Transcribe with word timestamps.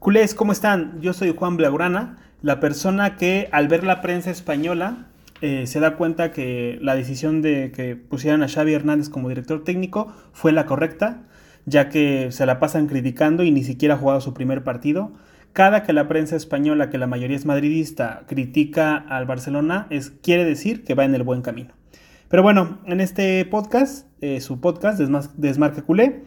Culés, 0.00 0.34
¿cómo 0.34 0.52
están? 0.52 0.98
Yo 1.02 1.12
soy 1.12 1.34
Juan 1.36 1.58
Blaugrana, 1.58 2.16
la 2.40 2.58
persona 2.58 3.18
que 3.18 3.50
al 3.52 3.68
ver 3.68 3.84
la 3.84 4.00
prensa 4.00 4.30
española 4.30 5.08
eh, 5.42 5.66
se 5.66 5.78
da 5.78 5.96
cuenta 5.96 6.32
que 6.32 6.78
la 6.80 6.94
decisión 6.94 7.42
de 7.42 7.70
que 7.70 7.96
pusieran 7.96 8.42
a 8.42 8.48
Xavi 8.48 8.72
Hernández 8.72 9.10
como 9.10 9.28
director 9.28 9.62
técnico 9.62 10.10
fue 10.32 10.52
la 10.52 10.64
correcta, 10.64 11.24
ya 11.66 11.90
que 11.90 12.32
se 12.32 12.46
la 12.46 12.58
pasan 12.60 12.86
criticando 12.86 13.42
y 13.42 13.50
ni 13.50 13.62
siquiera 13.62 13.96
ha 13.96 13.98
jugado 13.98 14.22
su 14.22 14.32
primer 14.32 14.64
partido. 14.64 15.12
Cada 15.52 15.82
que 15.82 15.92
la 15.92 16.08
prensa 16.08 16.34
española, 16.34 16.88
que 16.88 16.96
la 16.96 17.06
mayoría 17.06 17.36
es 17.36 17.44
madridista, 17.44 18.22
critica 18.26 18.96
al 18.96 19.26
Barcelona, 19.26 19.86
es, 19.90 20.08
quiere 20.22 20.46
decir 20.46 20.82
que 20.82 20.94
va 20.94 21.04
en 21.04 21.14
el 21.14 21.24
buen 21.24 21.42
camino. 21.42 21.74
Pero 22.30 22.42
bueno, 22.42 22.78
en 22.86 23.02
este 23.02 23.44
podcast, 23.44 24.06
eh, 24.22 24.40
su 24.40 24.62
podcast, 24.62 24.98
Desmarca 24.98 25.82
Culé, 25.82 26.22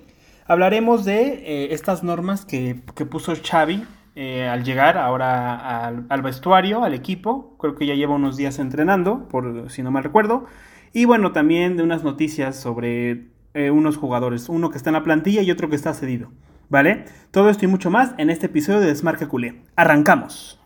hablaremos 0.47 1.05
de 1.05 1.21
eh, 1.45 1.73
estas 1.73 2.03
normas 2.03 2.45
que, 2.45 2.75
puso 3.09 3.33
Xavi 3.35 3.83
eh, 4.15 4.47
al 4.47 4.63
llegar 4.63 4.97
ahora 4.97 5.87
al, 5.87 6.21
vestuario, 6.21 6.83
al 6.83 6.93
equipo. 6.93 7.55
Creo 7.59 7.75
que 7.75 7.85
ya 7.85 7.95
lleva 7.95 8.15
unos 8.15 8.37
días 8.37 8.59
entrenando, 8.59 9.27
por 9.29 9.69
si 9.69 9.83
no 9.83 9.91
mal 9.91 10.03
recuerdo. 10.03 10.45
Y 10.93 11.05
bueno, 11.05 11.31
también 11.31 11.77
de 11.77 11.83
unas 11.83 12.03
noticias 12.03 12.55
sobre 12.55 13.27
unos 13.55 13.97
jugadores, 13.97 14.49
uno 14.49 14.71
que 14.71 14.77
está 14.77 14.89
en 14.89 14.95
la 14.95 15.03
plantilla 15.03 15.43
y 15.43 15.51
otro 15.51 15.69
que 15.69 15.75
está 15.75 15.93
cedido. 15.93 16.31
¿Vale? 16.69 17.05
Todo 17.29 17.49
esto 17.49 17.65
y 17.65 17.67
mucho 17.67 17.91
más 17.91 18.15
en 18.17 18.31
este 18.31 18.47
episodio 18.47 18.79
de 18.79 18.87
Desmarca 18.87 19.27
Culé. 19.27 19.61
Arrancamos. 19.75 20.62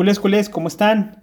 Culés, 0.00 0.18
culés, 0.18 0.48
¿cómo 0.48 0.68
están? 0.68 1.16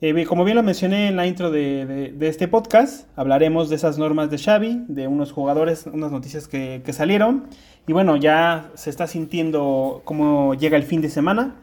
Eh, 0.00 0.24
como 0.24 0.42
bien 0.42 0.56
lo 0.56 0.64
mencioné 0.64 1.06
en 1.06 1.14
la 1.14 1.28
intro 1.28 1.52
de, 1.52 2.16
este 2.20 2.48
podcast, 2.48 3.06
hablaremos 3.14 3.68
de 3.70 3.76
esas 3.76 3.96
normas 3.96 4.28
de 4.28 4.38
Xavi, 4.38 4.86
de 4.88 5.06
unos 5.06 5.30
jugadores, 5.30 5.86
unas 5.86 6.10
noticias 6.10 6.48
que, 6.48 6.82
salieron. 6.92 7.44
Y 7.86 7.92
bueno, 7.92 8.16
ya 8.16 8.72
se 8.74 8.90
está 8.90 9.06
sintiendo 9.06 10.02
cómo 10.04 10.54
llega 10.54 10.76
el 10.76 10.82
fin 10.82 11.00
de 11.00 11.10
semana. 11.10 11.54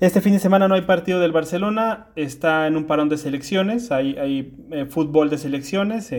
Este 0.00 0.22
fin 0.22 0.32
de 0.32 0.38
semana 0.38 0.66
no 0.66 0.76
hay 0.76 0.80
partido 0.80 1.20
del 1.20 1.32
Barcelona, 1.32 2.06
está 2.16 2.66
en 2.66 2.78
un 2.78 2.84
parón 2.84 3.10
de 3.10 3.18
selecciones, 3.18 3.92
hay, 3.92 4.16
eh, 4.70 4.86
fútbol 4.86 5.28
de 5.28 5.36
selecciones 5.36 6.10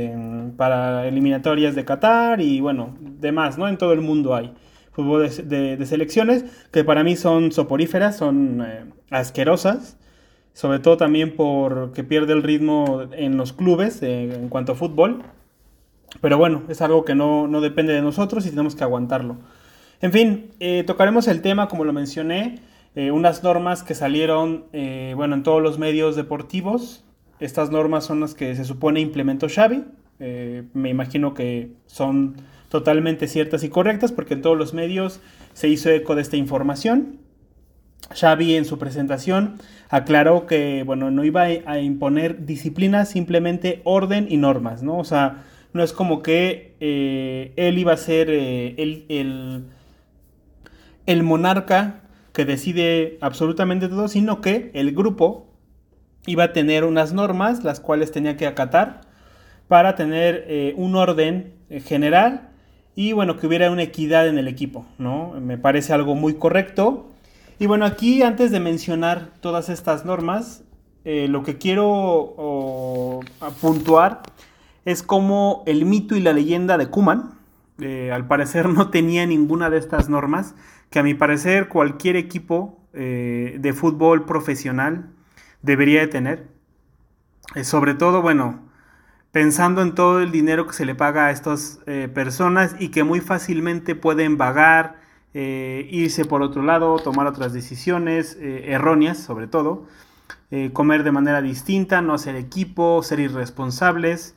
para 0.55 1.07
eliminatorias 1.07 1.73
de 1.73 1.83
Qatar 1.83 2.41
y 2.41 2.59
bueno, 2.59 2.95
demás, 3.01 3.57
¿no? 3.57 3.67
En 3.67 3.79
todo 3.79 3.93
el 3.93 4.01
mundo 4.01 4.35
hay 4.35 4.53
fútbol 4.93 5.29
de, 5.29 5.85
selecciones, 5.85 6.45
que 6.71 6.83
para 6.83 7.03
mí 7.03 7.15
son 7.15 7.51
soporíferas, 7.51 8.15
son 8.15 8.63
eh, 8.65 8.85
asquerosas, 9.09 9.97
sobre 10.53 10.79
todo 10.79 10.97
también 10.97 11.35
porque 11.35 12.03
pierde 12.03 12.33
el 12.33 12.43
ritmo 12.43 13.01
en 13.11 13.35
los 13.35 13.53
clubes 13.53 14.01
eh, 14.03 14.33
en 14.35 14.49
cuanto 14.49 14.73
a 14.73 14.75
fútbol. 14.75 15.23
Pero 16.21 16.37
bueno, 16.37 16.61
es 16.69 16.81
algo 16.81 17.05
que 17.05 17.15
no, 17.15 17.49
depende 17.59 17.93
de 17.93 18.03
nosotros 18.03 18.45
y 18.45 18.51
tenemos 18.51 18.75
que 18.75 18.83
aguantarlo. 18.83 19.37
En 19.99 20.11
fin, 20.11 20.51
eh, 20.59 20.83
tocaremos 20.85 21.27
el 21.27 21.41
tema, 21.41 21.67
como 21.67 21.85
lo 21.85 21.93
mencioné, 21.93 22.59
unas 22.95 23.41
normas 23.41 23.81
que 23.81 23.95
salieron, 23.95 24.65
bueno, 25.15 25.33
en 25.33 25.41
todos 25.41 25.63
los 25.63 25.79
medios 25.79 26.15
deportivos. 26.15 27.03
Estas 27.39 27.71
normas 27.71 28.05
son 28.05 28.19
las 28.19 28.35
que 28.35 28.55
se 28.55 28.65
supone 28.65 28.99
implementó 28.99 29.47
Xavi. 29.49 29.83
me 30.19 30.89
imagino 30.89 31.33
que 31.33 31.71
son 31.87 32.35
totalmente 32.73 33.27
ciertas 33.27 33.63
y 33.63 33.69
correctas 33.69 34.11
porque 34.11 34.33
en 34.33 34.41
todos 34.41 34.57
los 34.57 34.73
medios 34.73 35.19
se 35.53 35.67
hizo 35.67 35.91
eco 35.91 36.15
de 36.15 36.23
esta 36.23 36.37
información. 36.37 37.19
Xavi 38.15 38.55
en 38.55 38.65
su 38.65 38.79
presentación 38.79 39.59
aclaró 39.89 40.47
que 40.47 40.81
bueno, 40.83 41.11
no 41.11 41.23
iba 41.23 41.43
a 41.43 41.79
imponer 41.79 42.47
disciplina, 42.47 43.05
simplemente 43.05 43.81
orden 43.83 44.25
y 44.27 44.37
normas, 44.37 44.81
¿no? 44.81 44.97
O 44.97 45.03
sea, 45.03 45.43
no 45.73 45.83
es 45.83 45.93
como 45.93 46.23
que 46.23 46.75
eh, 46.79 47.53
él 47.57 47.77
iba 47.77 47.93
a 47.93 47.97
ser 47.97 48.31
eh, 48.31 48.73
el, 48.79 49.65
el, 51.05 51.21
monarca 51.21 52.01
que 52.33 52.43
decide 52.43 53.19
absolutamente 53.21 53.87
todo, 53.87 54.07
sino 54.07 54.41
que 54.41 54.71
el 54.73 54.95
grupo 54.95 55.45
iba 56.25 56.45
a 56.45 56.53
tener 56.53 56.85
unas 56.85 57.13
normas 57.13 57.63
las 57.63 57.79
cuales 57.79 58.11
tenía 58.11 58.35
que 58.35 58.47
acatar 58.47 59.01
para 59.67 59.93
tener 59.93 60.45
eh, 60.47 60.73
un 60.75 60.95
orden 60.95 61.53
general 61.85 62.49
y 62.95 63.13
bueno, 63.13 63.37
que 63.37 63.47
hubiera 63.47 63.71
una 63.71 63.83
equidad 63.83 64.27
en 64.27 64.37
el 64.37 64.47
equipo, 64.47 64.85
¿no? 64.97 65.33
Me 65.41 65.57
parece 65.57 65.93
algo 65.93 66.15
muy 66.15 66.35
correcto. 66.35 67.09
Y 67.59 67.65
bueno, 67.65 67.85
aquí 67.85 68.21
antes 68.21 68.51
de 68.51 68.59
mencionar 68.59 69.29
todas 69.39 69.69
estas 69.69 70.05
normas, 70.05 70.63
eh, 71.05 71.27
lo 71.27 71.43
que 71.43 71.57
quiero 71.57 73.19
puntuar 73.61 74.21
es 74.85 75.03
como 75.03 75.63
el 75.65 75.85
mito 75.85 76.15
y 76.15 76.21
la 76.21 76.33
leyenda 76.33 76.77
de 76.77 76.87
Kuman, 76.87 77.31
eh, 77.79 78.11
al 78.11 78.27
parecer 78.27 78.69
no 78.69 78.89
tenía 78.89 79.25
ninguna 79.25 79.69
de 79.69 79.77
estas 79.77 80.09
normas, 80.09 80.55
que 80.89 80.99
a 80.99 81.03
mi 81.03 81.13
parecer 81.13 81.69
cualquier 81.69 82.15
equipo 82.15 82.79
eh, 82.93 83.57
de 83.59 83.73
fútbol 83.73 84.25
profesional 84.25 85.09
debería 85.61 86.01
de 86.01 86.07
tener. 86.07 86.47
sobre 87.63 87.93
todo, 87.93 88.21
bueno, 88.21 88.61
pensando 89.33 89.81
en 89.81 89.95
todo 89.95 90.21
el 90.21 90.31
dinero 90.31 90.67
que 90.67 90.73
se 90.73 90.85
le 90.85 90.93
paga 90.93 91.25
a 91.25 91.31
estas 91.31 91.79
eh, 91.87 92.07
personas 92.13 92.75
y 92.79 92.89
que 92.89 93.03
muy 93.03 93.19
fácilmente 93.19 93.95
pueden 93.95 94.37
vagar, 94.37 95.01
eh, 95.33 95.87
irse 95.89 96.23
por 96.23 96.43
otro 96.43 96.61
lado, 96.61 96.99
tomar 96.99 97.25
otras 97.25 97.51
decisiones 97.51 98.37
eh, 98.39 98.71
erróneas 98.71 99.17
sobre 99.17 99.47
todo, 99.47 99.85
comer 100.73 101.03
de 101.03 101.11
manera 101.11 101.41
distinta, 101.41 102.03
no 102.03 102.13
hacer 102.13 102.35
equipo, 102.35 103.01
ser 103.01 103.19
irresponsables, 103.19 104.35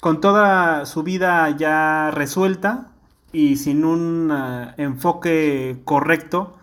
con 0.00 0.20
toda 0.20 0.86
su 0.86 1.02
vida 1.02 1.50
ya 1.56 2.12
resuelta 2.12 2.92
y 3.32 3.56
sin 3.56 3.84
un 3.84 4.32
enfoque 4.76 5.80
correcto, 5.84 6.56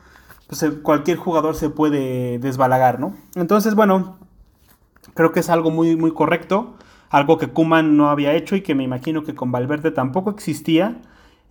pues 0.47 0.65
cualquier 0.83 1.17
jugador 1.17 1.57
se 1.57 1.69
puede 1.69 2.39
desbalagar, 2.39 3.01
¿no? 3.01 3.13
Entonces, 3.35 3.75
bueno, 3.75 4.19
creo 5.15 5.33
que 5.33 5.41
es 5.41 5.49
algo 5.49 5.69
muy, 5.69 5.97
muy 5.97 6.13
correcto 6.13 6.77
algo 7.13 7.37
que 7.37 7.47
Kuman 7.47 7.95
no 7.95 8.09
había 8.09 8.33
hecho 8.33 8.55
y 8.55 8.61
que 8.61 8.73
me 8.73 8.83
imagino 8.83 9.23
que 9.23 9.35
con 9.35 9.51
Valverde 9.51 9.91
tampoco 9.91 10.31
existía. 10.31 10.95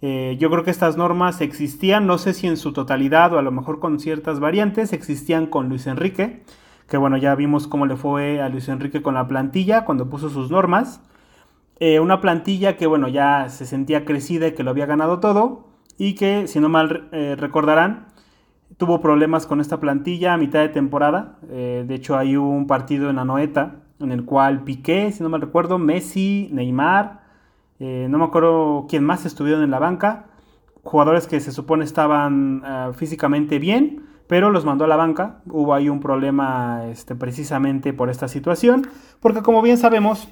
Eh, 0.00 0.36
yo 0.40 0.50
creo 0.50 0.64
que 0.64 0.72
estas 0.72 0.96
normas 0.96 1.40
existían, 1.40 2.04
no 2.04 2.18
sé 2.18 2.34
si 2.34 2.48
en 2.48 2.56
su 2.56 2.72
totalidad 2.72 3.32
o 3.32 3.38
a 3.38 3.42
lo 3.42 3.52
mejor 3.52 3.78
con 3.78 4.00
ciertas 4.00 4.40
variantes, 4.40 4.92
existían 4.92 5.46
con 5.46 5.68
Luis 5.68 5.86
Enrique, 5.86 6.42
que 6.88 6.96
bueno, 6.96 7.16
ya 7.16 7.36
vimos 7.36 7.68
cómo 7.68 7.86
le 7.86 7.94
fue 7.94 8.42
a 8.42 8.48
Luis 8.48 8.68
Enrique 8.68 9.02
con 9.02 9.14
la 9.14 9.28
plantilla 9.28 9.84
cuando 9.84 10.10
puso 10.10 10.30
sus 10.30 10.50
normas. 10.50 11.00
Eh, 11.78 12.00
una 12.00 12.20
plantilla 12.20 12.76
que 12.76 12.88
bueno, 12.88 13.06
ya 13.06 13.48
se 13.48 13.64
sentía 13.64 14.04
crecida 14.04 14.48
y 14.48 14.54
que 14.54 14.64
lo 14.64 14.72
había 14.72 14.86
ganado 14.86 15.20
todo 15.20 15.68
y 15.96 16.16
que, 16.16 16.48
si 16.48 16.58
no 16.58 16.70
mal 16.70 17.08
eh, 17.12 17.36
recordarán, 17.38 18.08
tuvo 18.78 19.00
problemas 19.00 19.46
con 19.46 19.60
esta 19.60 19.78
plantilla 19.78 20.34
a 20.34 20.38
mitad 20.38 20.58
de 20.58 20.70
temporada. 20.70 21.38
de 21.48 21.94
hecho, 21.94 22.18
hay 22.18 22.34
un 22.36 22.66
partido 22.66 23.10
en 23.10 23.20
Anoeta 23.20 23.81
en 24.02 24.12
el 24.12 24.24
cual 24.24 24.64
Piqué, 24.64 25.12
si 25.12 25.22
no 25.22 25.28
me 25.28 25.38
recuerdo, 25.38 25.78
Messi, 25.78 26.48
Neymar, 26.52 27.22
eh, 27.78 28.06
no 28.08 28.18
me 28.18 28.24
acuerdo 28.24 28.86
quién 28.88 29.04
más 29.04 29.26
estuvieron 29.26 29.62
en 29.62 29.70
la 29.70 29.78
banca, 29.78 30.26
jugadores 30.82 31.26
que 31.26 31.40
se 31.40 31.52
supone 31.52 31.84
estaban 31.84 32.62
eh, 32.64 32.90
físicamente 32.94 33.58
bien, 33.58 34.04
pero 34.26 34.50
los 34.50 34.64
mandó 34.64 34.84
a 34.84 34.88
la 34.88 34.96
banca. 34.96 35.42
Hubo 35.46 35.74
ahí 35.74 35.88
un 35.88 36.00
problema 36.00 36.86
este, 36.90 37.14
precisamente 37.14 37.92
por 37.92 38.08
esta 38.08 38.28
situación, 38.28 38.86
porque 39.20 39.42
como 39.42 39.62
bien 39.62 39.78
sabemos, 39.78 40.28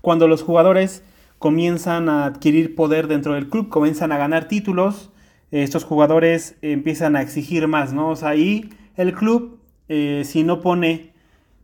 cuando 0.00 0.28
los 0.28 0.42
jugadores 0.42 1.04
comienzan 1.38 2.08
a 2.08 2.26
adquirir 2.26 2.74
poder 2.74 3.08
dentro 3.08 3.34
del 3.34 3.48
club, 3.48 3.68
comienzan 3.68 4.12
a 4.12 4.18
ganar 4.18 4.46
títulos, 4.46 5.10
estos 5.50 5.84
jugadores 5.84 6.56
empiezan 6.62 7.16
a 7.16 7.22
exigir 7.22 7.66
más, 7.66 7.92
¿no? 7.92 8.10
O 8.10 8.16
sea, 8.16 8.30
ahí 8.30 8.70
el 8.96 9.14
club, 9.14 9.58
eh, 9.88 10.22
si 10.24 10.44
no 10.44 10.60
pone 10.60 11.09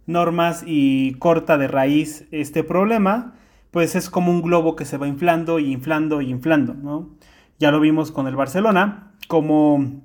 normas 0.07 0.65
y 0.67 1.15
corta 1.15 1.59
de 1.59 1.69
raíz 1.69 2.27
este 2.31 2.65
problema, 2.65 3.35
pues 3.71 3.95
es 3.95 4.09
como 4.09 4.31
un 4.31 4.43
globo 4.43 4.77
que 4.77 4.85
se 4.85 4.97
va 4.97 5.09
inflando 5.09 5.59
y 5.59 5.73
inflando 5.73 6.21
y 6.21 6.31
inflando, 6.31 6.75
¿no? 6.75 7.11
Ya 7.59 7.71
lo 7.71 7.81
vimos 7.81 8.13
con 8.13 8.27
el 8.27 8.37
Barcelona, 8.37 9.13
como 9.29 10.03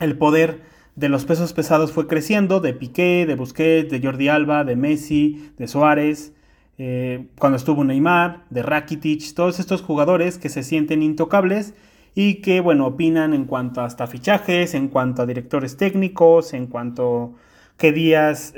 el 0.00 0.16
poder 0.18 0.62
de 0.94 1.08
los 1.08 1.24
pesos 1.26 1.52
pesados 1.52 1.92
fue 1.92 2.06
creciendo, 2.06 2.60
de 2.60 2.72
Piqué, 2.72 3.26
de 3.26 3.34
Busquets, 3.34 3.90
de 3.90 4.00
Jordi 4.00 4.28
Alba, 4.28 4.64
de 4.64 4.76
Messi, 4.76 5.52
de 5.58 5.68
Suárez, 5.68 6.32
eh, 6.78 7.28
cuando 7.38 7.56
estuvo 7.56 7.84
Neymar, 7.84 8.44
de 8.50 8.62
Rakitic, 8.62 9.34
todos 9.34 9.60
estos 9.60 9.82
jugadores 9.82 10.38
que 10.38 10.48
se 10.48 10.62
sienten 10.62 11.02
intocables 11.02 11.74
y 12.14 12.36
que, 12.36 12.60
bueno, 12.60 12.86
opinan 12.86 13.34
en 13.34 13.44
cuanto 13.44 13.82
hasta 13.82 14.06
fichajes, 14.06 14.74
en 14.74 14.88
cuanto 14.88 15.22
a 15.22 15.26
directores 15.26 15.76
técnicos, 15.76 16.54
en 16.54 16.66
cuanto 16.66 17.34
qué 17.76 17.92
días 17.92 18.54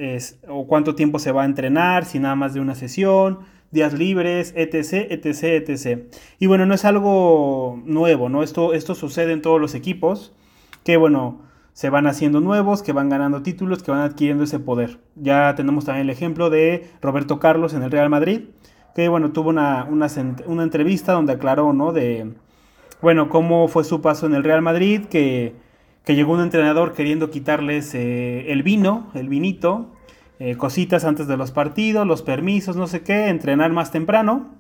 o 0.49 0.67
cuánto 0.67 0.95
tiempo 0.95 1.19
se 1.19 1.33
va 1.33 1.43
a 1.43 1.47
entrenar, 1.47 2.05
si 2.05 2.19
nada 2.19 2.35
más 2.35 2.55
de 2.55 2.61
una 2.61 2.75
sesión, 2.75 3.41
días 3.71 3.93
libres, 3.93 4.53
etc, 4.57 5.11
etc, 5.11 5.69
etc. 5.69 6.03
Y 6.39 6.47
bueno, 6.47 6.67
no 6.67 6.75
es 6.75 6.85
algo 6.85 7.81
nuevo, 7.85 8.29
¿no? 8.29 8.43
Esto, 8.43 8.73
esto 8.73 8.95
sucede 8.95 9.33
en 9.33 9.43
todos 9.43 9.61
los 9.61 9.75
equipos, 9.75 10.33
que 10.85 10.97
bueno, 10.97 11.43
se 11.73 11.91
van 11.91 12.07
haciendo 12.07 12.41
nuevos, 12.41 12.83
que 12.83 12.93
van 12.93 13.09
ganando 13.09 13.43
títulos, 13.43 13.83
que 13.83 13.91
van 13.91 14.01
adquiriendo 14.01 14.45
ese 14.45 14.59
poder. 14.59 14.99
Ya 15.17 15.55
tenemos 15.55 15.85
también 15.85 16.07
el 16.07 16.11
ejemplo 16.11 16.51
de 16.51 16.91
Roberto 17.01 17.39
Carlos 17.39 17.75
en 17.75 17.83
el 17.83 17.91
Real 17.91 18.09
Madrid, 18.11 18.43
que 18.95 19.09
bueno, 19.09 19.33
tuvo 19.33 19.51
una, 19.51 19.85
una 19.85 20.63
entrevista 20.63 21.13
donde 21.13 21.35
aclaró, 21.35 21.73
¿no? 21.73 21.93
De, 21.93 22.33
bueno, 23.01 23.29
cómo 23.29 23.69
fue 23.69 23.85
su 23.85 24.01
paso 24.01 24.27
en 24.27 24.35
el 24.35 24.45
Real 24.45 24.63
Madrid, 24.63 25.03
que, 25.07 25.55
que 26.09 26.15
llegó 26.15 26.33
un 26.33 26.41
entrenador 26.41 26.95
queriendo 26.95 27.29
quitarles 27.29 27.95
eh, 27.95 28.51
el 28.51 28.63
vino, 28.63 29.11
el 29.13 29.29
vinito, 29.29 29.93
eh, 30.39 30.57
cositas 30.57 31.05
antes 31.05 31.29
de 31.29 31.37
los 31.37 31.51
partidos, 31.51 32.07
los 32.07 32.23
permisos, 32.23 32.77
no 32.77 32.87
sé 32.87 33.03
qué, 33.03 33.29
entrenar 33.29 33.73
más 33.73 33.93
temprano. 33.93 34.55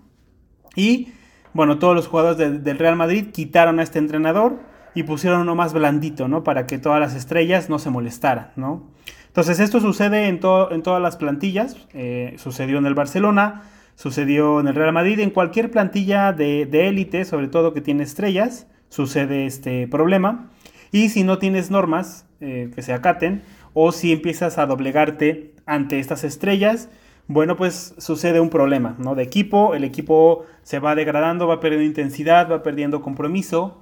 Y 0.77 1.09
bueno, 1.55 1.79
todos 1.79 1.95
los 1.95 2.07
jugadores 2.07 2.63
del 2.63 2.79
Real 2.79 2.97
Madrid 2.97 3.29
quitaron 3.33 3.81
a 3.81 3.83
este 3.83 3.99
entrenador 3.99 4.59
y 4.95 5.05
pusieron 5.05 5.41
uno 5.41 5.55
más 5.55 5.73
blandito, 5.73 6.29
¿no? 6.29 6.45
Para 6.45 6.67
que 6.67 6.77
todas 6.77 7.01
las 7.01 7.15
estrellas 7.15 7.71
no 7.71 7.79
se 7.79 7.89
molestaran, 7.89 8.51
¿no? 8.57 8.91
Entonces 9.29 9.59
esto 9.59 9.81
sucede 9.81 10.29
en, 10.29 10.41
en 10.71 10.83
todas 10.83 11.01
las 11.01 11.17
plantillas, 11.17 11.79
eh, 11.95 12.35
sucedió 12.37 12.77
en 12.77 12.85
el 12.85 12.93
Barcelona, 12.93 13.63
sucedió 13.95 14.61
en 14.61 14.69
el 14.69 14.75
Real 14.75 14.93
Madrid, 14.93 15.19
en 15.21 15.31
cualquier 15.31 15.71
plantilla 15.71 16.35
de 16.35 16.89
élite, 16.89 17.25
sobre 17.25 17.49
todo 17.49 17.73
que 17.73 17.81
tiene 17.81 18.03
estrellas, 18.03 18.67
sucede 18.91 19.47
este 19.47 19.89
problema. 19.89 20.51
Y 20.93 21.09
si 21.09 21.25
no 21.25 21.39
tienes 21.39 21.71
normas 21.71 22.27
eh, 22.41 22.71
que 22.75 22.83
se 22.83 22.93
acaten, 22.93 23.43
o 23.75 23.93
si 23.93 24.13
empiezas 24.13 24.59
a 24.59 24.67
doblegarte 24.67 25.53
ante 25.67 25.99
estas 25.99 26.25
estrellas, 26.25 26.89
bueno, 27.27 27.57
pues 27.57 27.95
sucede 27.99 28.41
un 28.41 28.49
problema, 28.49 28.97
¿no? 28.99 29.15
De 29.15 29.23
equipo, 29.23 29.75
el 29.75 29.85
equipo 29.85 30.47
se 30.63 30.79
va 30.79 30.95
degradando, 30.95 31.47
va 31.47 31.61
perdiendo 31.61 31.87
intensidad, 31.87 32.51
va 32.51 32.63
perdiendo 32.63 33.03
compromiso 33.03 33.79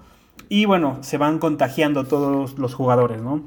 y 0.49 0.65
bueno, 0.65 0.99
se 1.03 1.17
van 1.17 1.39
contagiando 1.39 2.05
todos 2.05 2.59
los 2.59 2.75
jugadores, 2.75 3.23
¿no? 3.23 3.45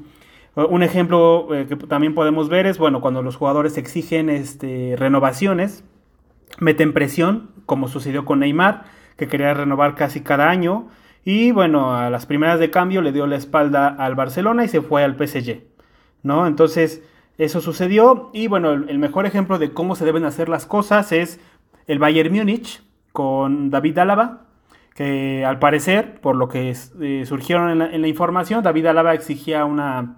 Un 0.56 0.82
ejemplo 0.82 1.54
eh, 1.54 1.66
que 1.66 1.76
también 1.76 2.14
podemos 2.14 2.48
ver 2.48 2.66
es, 2.66 2.78
bueno, 2.78 3.00
cuando 3.00 3.22
los 3.22 3.36
jugadores 3.36 3.78
exigen 3.78 4.30
este, 4.30 4.94
renovaciones, 4.98 5.84
meten 6.58 6.92
presión, 6.92 7.50
como 7.66 7.86
sucedió 7.86 8.24
con 8.24 8.40
Neymar, 8.40 8.84
que 9.16 9.28
quería 9.28 9.54
renovar 9.54 9.94
casi 9.94 10.22
cada 10.22 10.48
año. 10.48 10.88
Y 11.24 11.52
bueno, 11.52 11.94
a 11.94 12.10
las 12.10 12.26
primeras 12.26 12.58
de 12.58 12.70
cambio 12.70 13.02
le 13.02 13.12
dio 13.12 13.26
la 13.26 13.36
espalda 13.36 13.88
al 13.88 14.14
Barcelona 14.14 14.64
y 14.64 14.68
se 14.68 14.80
fue 14.80 15.04
al 15.04 15.16
PSG. 15.16 15.62
¿No? 16.22 16.46
Entonces, 16.46 17.02
eso 17.38 17.60
sucedió. 17.60 18.30
Y 18.32 18.48
bueno, 18.48 18.72
el, 18.72 18.98
mejor 18.98 19.26
ejemplo 19.26 19.58
de 19.58 19.72
cómo 19.72 19.96
se 19.96 20.04
deben 20.04 20.24
hacer 20.24 20.48
las 20.48 20.66
cosas 20.66 21.12
es 21.12 21.40
el 21.86 21.98
Bayern 21.98 22.34
Múnich 22.34 22.82
con 23.12 23.70
David 23.70 23.98
Álava. 23.98 24.46
Que 24.94 25.44
al 25.46 25.58
parecer, 25.58 26.20
por 26.20 26.36
lo 26.36 26.48
que 26.48 26.74
eh, 27.00 27.24
surgieron 27.24 27.82
en 27.82 28.02
la, 28.02 28.08
información, 28.08 28.62
David 28.62 28.86
Álava 28.86 29.14
exigía 29.14 29.64
una. 29.64 30.16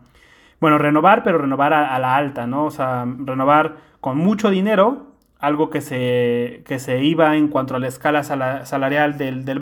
Bueno, 0.61 0.79
renovar, 0.79 1.23
pero 1.23 1.39
renovar 1.39 1.73
a, 1.73 1.95
a 1.95 1.99
la 1.99 2.17
alta, 2.17 2.47
¿no? 2.47 2.65
O 2.67 2.71
sea, 2.71 3.05
renovar 3.05 3.77
con 4.01 4.19
mucho 4.19 4.51
dinero 4.51 5.12
algo 5.43 5.71
que 5.71 5.81
se, 5.81 6.63
que 6.65 6.79
se 6.79 7.03
iba 7.05 7.37
en 7.37 7.49
cuanto 7.49 7.75
a 7.75 7.81
la 7.81 7.89
escala 7.89 8.23
salarial 8.23 9.19
del, 9.19 9.45
del 9.45 9.61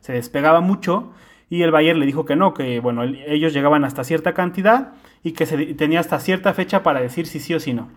se 0.00 0.14
despegaba 0.14 0.60
mucho 0.60 1.12
y 1.50 1.62
el 1.62 1.70
Bayern 1.70 2.00
le 2.00 2.06
dijo 2.06 2.24
que 2.24 2.36
no, 2.36 2.54
que 2.54 2.80
bueno, 2.80 3.04
ellos 3.04 3.52
llegaban 3.52 3.84
hasta 3.84 4.02
cierta 4.02 4.32
cantidad 4.32 4.94
y 5.22 5.32
que 5.32 5.44
se 5.44 5.74
tenía 5.74 6.00
hasta 6.00 6.18
cierta 6.20 6.54
fecha 6.54 6.82
para 6.82 7.00
decir 7.00 7.26
si 7.26 7.38
sí 7.38 7.54
o 7.54 7.60
si 7.60 7.74
no. 7.74 7.88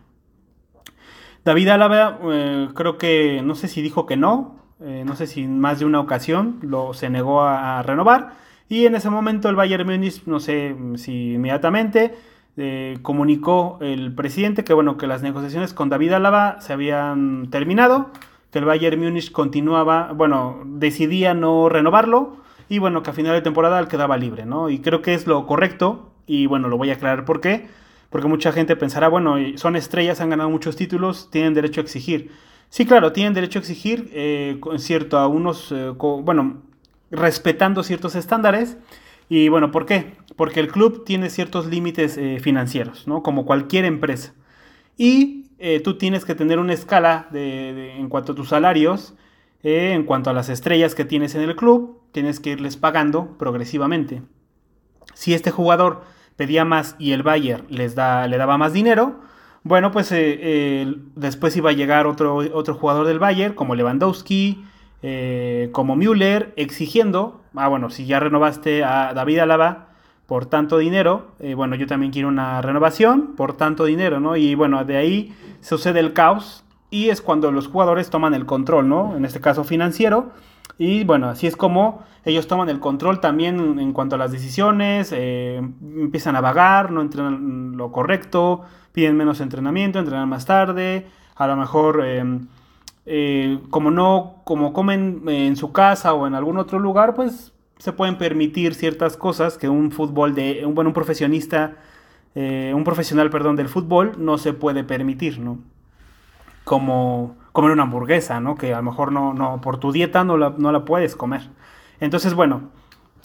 David 1.46 1.70
Álava 1.70 2.20
eh, 2.32 2.68
creo 2.74 2.98
que, 2.98 3.42
no 3.42 3.56
sé 3.56 3.70
si 3.70 3.82
dijo 3.82 4.06
que 4.06 4.18
no, 4.18 4.60
eh, 4.82 5.04
no 5.06 5.16
sé 5.16 5.26
si 5.26 5.48
más 5.48 5.80
de 5.80 5.86
una 5.86 6.02
ocasión 6.02 6.60
lo, 6.62 6.94
se 6.94 7.10
negó 7.10 7.42
a, 7.42 7.80
a 7.80 7.84
renovar 7.84 8.34
y 8.68 8.86
en 8.86 8.96
ese 8.96 9.10
momento 9.10 9.48
el 9.48 9.56
Bayern 9.56 9.88
Múnich, 9.88 10.24
no 10.26 10.42
sé 10.42 10.76
si 10.96 11.36
inmediatamente, 11.36 12.16
eh, 12.58 12.98
comunicó 13.02 13.78
el 13.82 14.14
presidente 14.14 14.64
que 14.64 14.74
bueno 14.74 14.98
que 14.98 15.08
las 15.08 15.24
negociaciones 15.24 15.74
con 15.74 15.90
David 15.90 16.14
Álava 16.14 16.62
se 16.62 16.74
habían 16.74 17.50
terminado, 17.50 18.12
que 18.52 18.60
el 18.60 18.66
Bayern 18.66 19.00
Múnich 19.00 19.32
continuaba, 19.32 20.12
bueno, 20.14 20.62
decidía 20.66 21.34
no 21.34 21.70
renovarlo 21.70 22.38
y 22.70 22.80
bueno, 22.80 23.04
que 23.04 23.10
a 23.10 23.14
final 23.14 23.34
de 23.34 23.42
temporada 23.42 23.80
él 23.80 23.88
quedaba 23.88 24.18
libre, 24.18 24.46
¿no? 24.46 24.70
Y 24.70 24.80
creo 24.80 25.02
que 25.02 25.14
es 25.14 25.28
lo 25.28 25.46
correcto 25.48 26.12
y 26.28 26.46
bueno, 26.46 26.68
lo 26.68 26.78
voy 26.78 26.90
a 26.90 26.94
aclarar 26.94 27.26
por 27.26 27.42
qué, 27.42 27.68
porque 28.10 28.28
mucha 28.28 28.52
gente 28.52 28.76
pensará, 28.76 29.08
bueno, 29.08 29.36
son 29.56 29.76
estrellas, 29.76 30.22
han 30.22 30.30
ganado 30.30 30.50
muchos 30.50 30.76
títulos, 30.76 31.30
tienen 31.32 31.54
derecho 31.54 31.82
a 31.82 31.84
exigir. 31.84 32.32
Sí, 32.70 32.86
claro, 32.86 33.12
tienen 33.12 33.34
derecho 33.34 33.60
a 33.60 33.62
exigir, 33.62 34.10
eh, 34.14 34.60
cierto, 34.78 35.18
a 35.18 35.28
unos, 35.28 35.72
eh, 35.72 35.94
bueno, 35.98 36.62
respetando 37.12 37.84
ciertos 37.84 38.16
estándares, 38.16 38.78
y 39.30 39.50
bueno, 39.50 39.72
¿por 39.72 39.86
qué? 39.86 40.16
Porque 40.36 40.60
el 40.60 40.68
club 40.70 41.04
tiene 41.06 41.30
ciertos 41.30 41.68
límites 41.68 42.18
eh, 42.18 42.40
financieros. 42.42 43.06
Como 43.24 43.46
cualquier 43.46 43.86
empresa. 43.86 44.34
Y 44.98 45.46
eh, 45.60 45.80
tú 45.80 45.98
tienes 45.98 46.26
que 46.26 46.36
tener 46.36 46.60
una 46.60 46.74
escala 46.74 47.28
en 47.34 48.10
cuanto 48.10 48.34
a 48.34 48.36
tus 48.36 48.50
salarios, 48.50 49.16
eh, 49.64 49.92
en 49.94 50.04
cuanto 50.04 50.30
a 50.30 50.34
las 50.34 50.50
estrellas 50.50 50.96
que 50.96 51.06
tienes 51.06 51.36
en 51.36 51.42
el 51.42 51.56
club, 51.56 52.02
tienes 52.12 52.40
que 52.40 52.52
irles 52.52 52.78
pagando 52.78 53.38
progresivamente. 53.38 54.22
Si 55.14 55.34
este 55.34 55.52
jugador 55.52 56.02
pedía 56.36 56.66
más 56.66 56.96
y 57.00 57.12
el 57.12 57.24
Bayern 57.24 57.66
les 57.70 57.96
da, 57.96 58.28
le 58.28 58.38
daba 58.38 58.58
más 58.58 58.74
dinero, 58.74 59.22
bueno, 59.64 59.92
pues 59.92 60.14
después 61.16 61.56
iba 61.56 61.70
a 61.70 61.74
llegar 61.74 62.06
otro, 62.06 62.36
otro 62.36 62.76
jugador 62.76 63.08
del 63.08 63.20
Bayern, 63.20 63.54
como 63.54 63.76
Lewandowski, 63.76 64.66
como 65.72 65.96
Müller 65.96 66.54
exigiendo, 66.58 67.42
ah 67.56 67.70
bueno, 67.70 67.90
si 67.90 68.06
ya 68.06 68.20
renovaste 68.20 68.84
a 68.84 69.14
David 69.14 69.40
Alaba 69.40 69.93
por 70.26 70.46
tanto 70.46 70.78
dinero, 70.78 71.28
eh, 71.40 71.54
bueno, 71.54 71.76
yo 71.76 71.86
también 71.86 72.12
quiero 72.12 72.28
una 72.28 72.62
renovación 72.62 73.36
por 73.36 73.54
tanto 73.58 73.86
dinero, 73.86 74.20
¿no? 74.20 74.36
Y 74.36 74.56
bueno, 74.56 74.86
de 74.86 74.98
ahí 74.98 75.34
sucede 75.62 76.00
el 76.00 76.14
caos 76.14 76.64
y 76.90 77.10
es 77.10 77.22
cuando 77.22 77.52
los 77.52 77.68
jugadores 77.68 78.10
toman 78.10 78.34
el 78.34 78.46
control, 78.46 78.88
¿no? 78.88 79.18
En 79.18 79.26
este 79.26 79.42
caso 79.42 79.64
financiero. 79.64 80.32
Y 80.78 81.04
bueno, 81.04 81.30
así 81.30 81.46
es 81.48 81.56
como 81.56 82.04
ellos 82.26 82.48
toman 82.48 82.70
el 82.70 82.80
control 82.80 83.20
también 83.20 83.80
en 83.80 83.94
cuanto 83.94 84.16
a 84.16 84.18
las 84.18 84.32
decisiones, 84.32 85.12
eh, 85.14 85.58
empiezan 85.58 86.36
a 86.36 86.42
vagar, 86.42 86.92
no 86.92 87.02
entrenan 87.02 87.76
lo 87.76 87.92
correcto, 87.92 88.62
piden 88.94 89.18
menos 89.18 89.42
entrenamiento, 89.42 90.00
entrenan 90.00 90.30
más 90.30 90.46
tarde, 90.46 91.08
a 91.36 91.48
lo 91.48 91.58
mejor 91.58 92.02
eh, 93.06 93.60
como 93.70 93.92
no, 93.92 94.36
como 94.46 94.72
comen 94.72 95.24
en 95.28 95.58
su 95.58 95.74
casa 95.74 96.14
o 96.14 96.26
en 96.28 96.34
algún 96.34 96.58
otro 96.58 96.80
lugar, 96.80 97.14
pues 97.14 97.53
se 97.84 97.92
pueden 97.92 98.18
permitir 98.18 98.76
ciertas 98.76 99.18
cosas 99.18 99.58
que 99.58 99.68
un 99.68 99.92
fútbol 99.92 100.34
de, 100.36 100.66
un, 100.66 100.74
bueno, 100.74 100.92
un 100.92 100.94
profesionista, 100.94 101.76
eh, 102.34 102.72
un 102.74 102.86
profesional, 102.86 103.30
perdón, 103.30 103.58
del 103.58 103.68
fútbol 103.68 104.14
no 104.18 104.38
se 104.38 104.54
puede 104.54 104.86
permitir, 104.86 105.40
¿no? 105.40 105.58
Como 106.64 107.36
comer 107.52 107.72
una 107.72 107.84
hamburguesa, 107.84 108.40
¿no? 108.40 108.56
Que 108.56 108.74
a 108.74 108.78
lo 108.78 108.84
mejor 108.84 109.12
no, 109.12 109.34
no 109.34 109.60
por 109.60 109.82
tu 109.82 109.92
dieta 109.92 110.24
no 110.24 110.38
la, 110.38 110.56
no 110.58 110.72
la 110.72 110.86
puedes 110.86 111.18
comer. 111.18 111.50
Entonces, 112.00 112.36
bueno, 112.36 112.70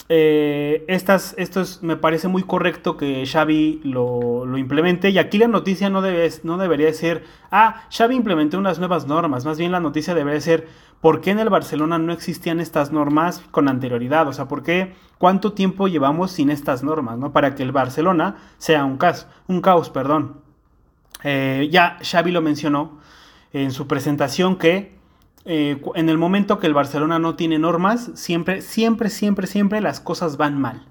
eh, 0.07 0.85
estas, 0.87 1.35
esto 1.37 1.63
me 1.81 1.95
parece 1.95 2.27
muy 2.27 2.43
correcto 2.43 2.97
que 2.97 3.25
Xavi 3.25 3.81
lo, 3.83 4.57
implemente. 4.57 5.09
Y 5.09 5.17
aquí 5.17 5.37
la 5.37 5.47
noticia 5.47 5.89
no, 5.89 6.01
debe, 6.01 6.31
no 6.43 6.57
debería 6.57 6.91
ser, 6.93 7.23
ah, 7.51 7.83
Xavi 7.91 8.15
implementó 8.15 8.57
unas 8.57 8.79
nuevas 8.79 9.05
normas. 9.05 9.45
Más 9.45 9.57
bien 9.57 9.71
la 9.71 9.79
noticia 9.79 10.15
debería 10.15 10.41
ser, 10.41 10.67
¿por 11.01 11.21
qué 11.21 11.31
en 11.31 11.39
el 11.39 11.49
Barcelona 11.49 11.99
no 11.99 12.13
existían 12.13 12.59
estas 12.59 12.91
normas 12.91 13.43
con 13.51 13.67
anterioridad? 13.67 14.27
O 14.27 14.33
sea, 14.33 14.47
¿por 14.47 14.63
qué, 14.63 14.95
cuánto 15.17 15.53
tiempo 15.53 15.87
llevamos 15.87 16.31
sin 16.31 16.49
estas 16.49 16.83
normas, 16.83 17.19
¿no? 17.19 17.31
Para 17.31 17.53
que 17.53 17.63
el 17.63 17.71
Barcelona 17.71 18.37
sea 18.57 18.85
un 18.85 18.97
caos, 18.97 19.27
un 19.47 19.61
caos, 19.61 19.89
perdón. 19.89 20.37
Eh, 21.23 21.67
ya 21.71 21.99
Xavi 22.01 22.31
lo 22.31 22.41
mencionó 22.41 22.99
en 23.51 23.71
su 23.71 23.87
presentación 23.87 24.57
que 24.57 24.98
eh, 25.51 25.81
en 25.95 26.09
el 26.09 26.19
momento 26.19 26.59
que 26.59 26.67
el 26.67 26.75
Barcelona 26.75 27.17
no 27.17 27.33
tiene 27.35 27.57
normas, 27.57 28.11
siempre, 28.13 28.61
siempre, 28.61 29.09
siempre, 29.09 29.47
siempre 29.47 29.81
las 29.81 29.99
cosas 29.99 30.37
van 30.37 30.61
mal. 30.61 30.85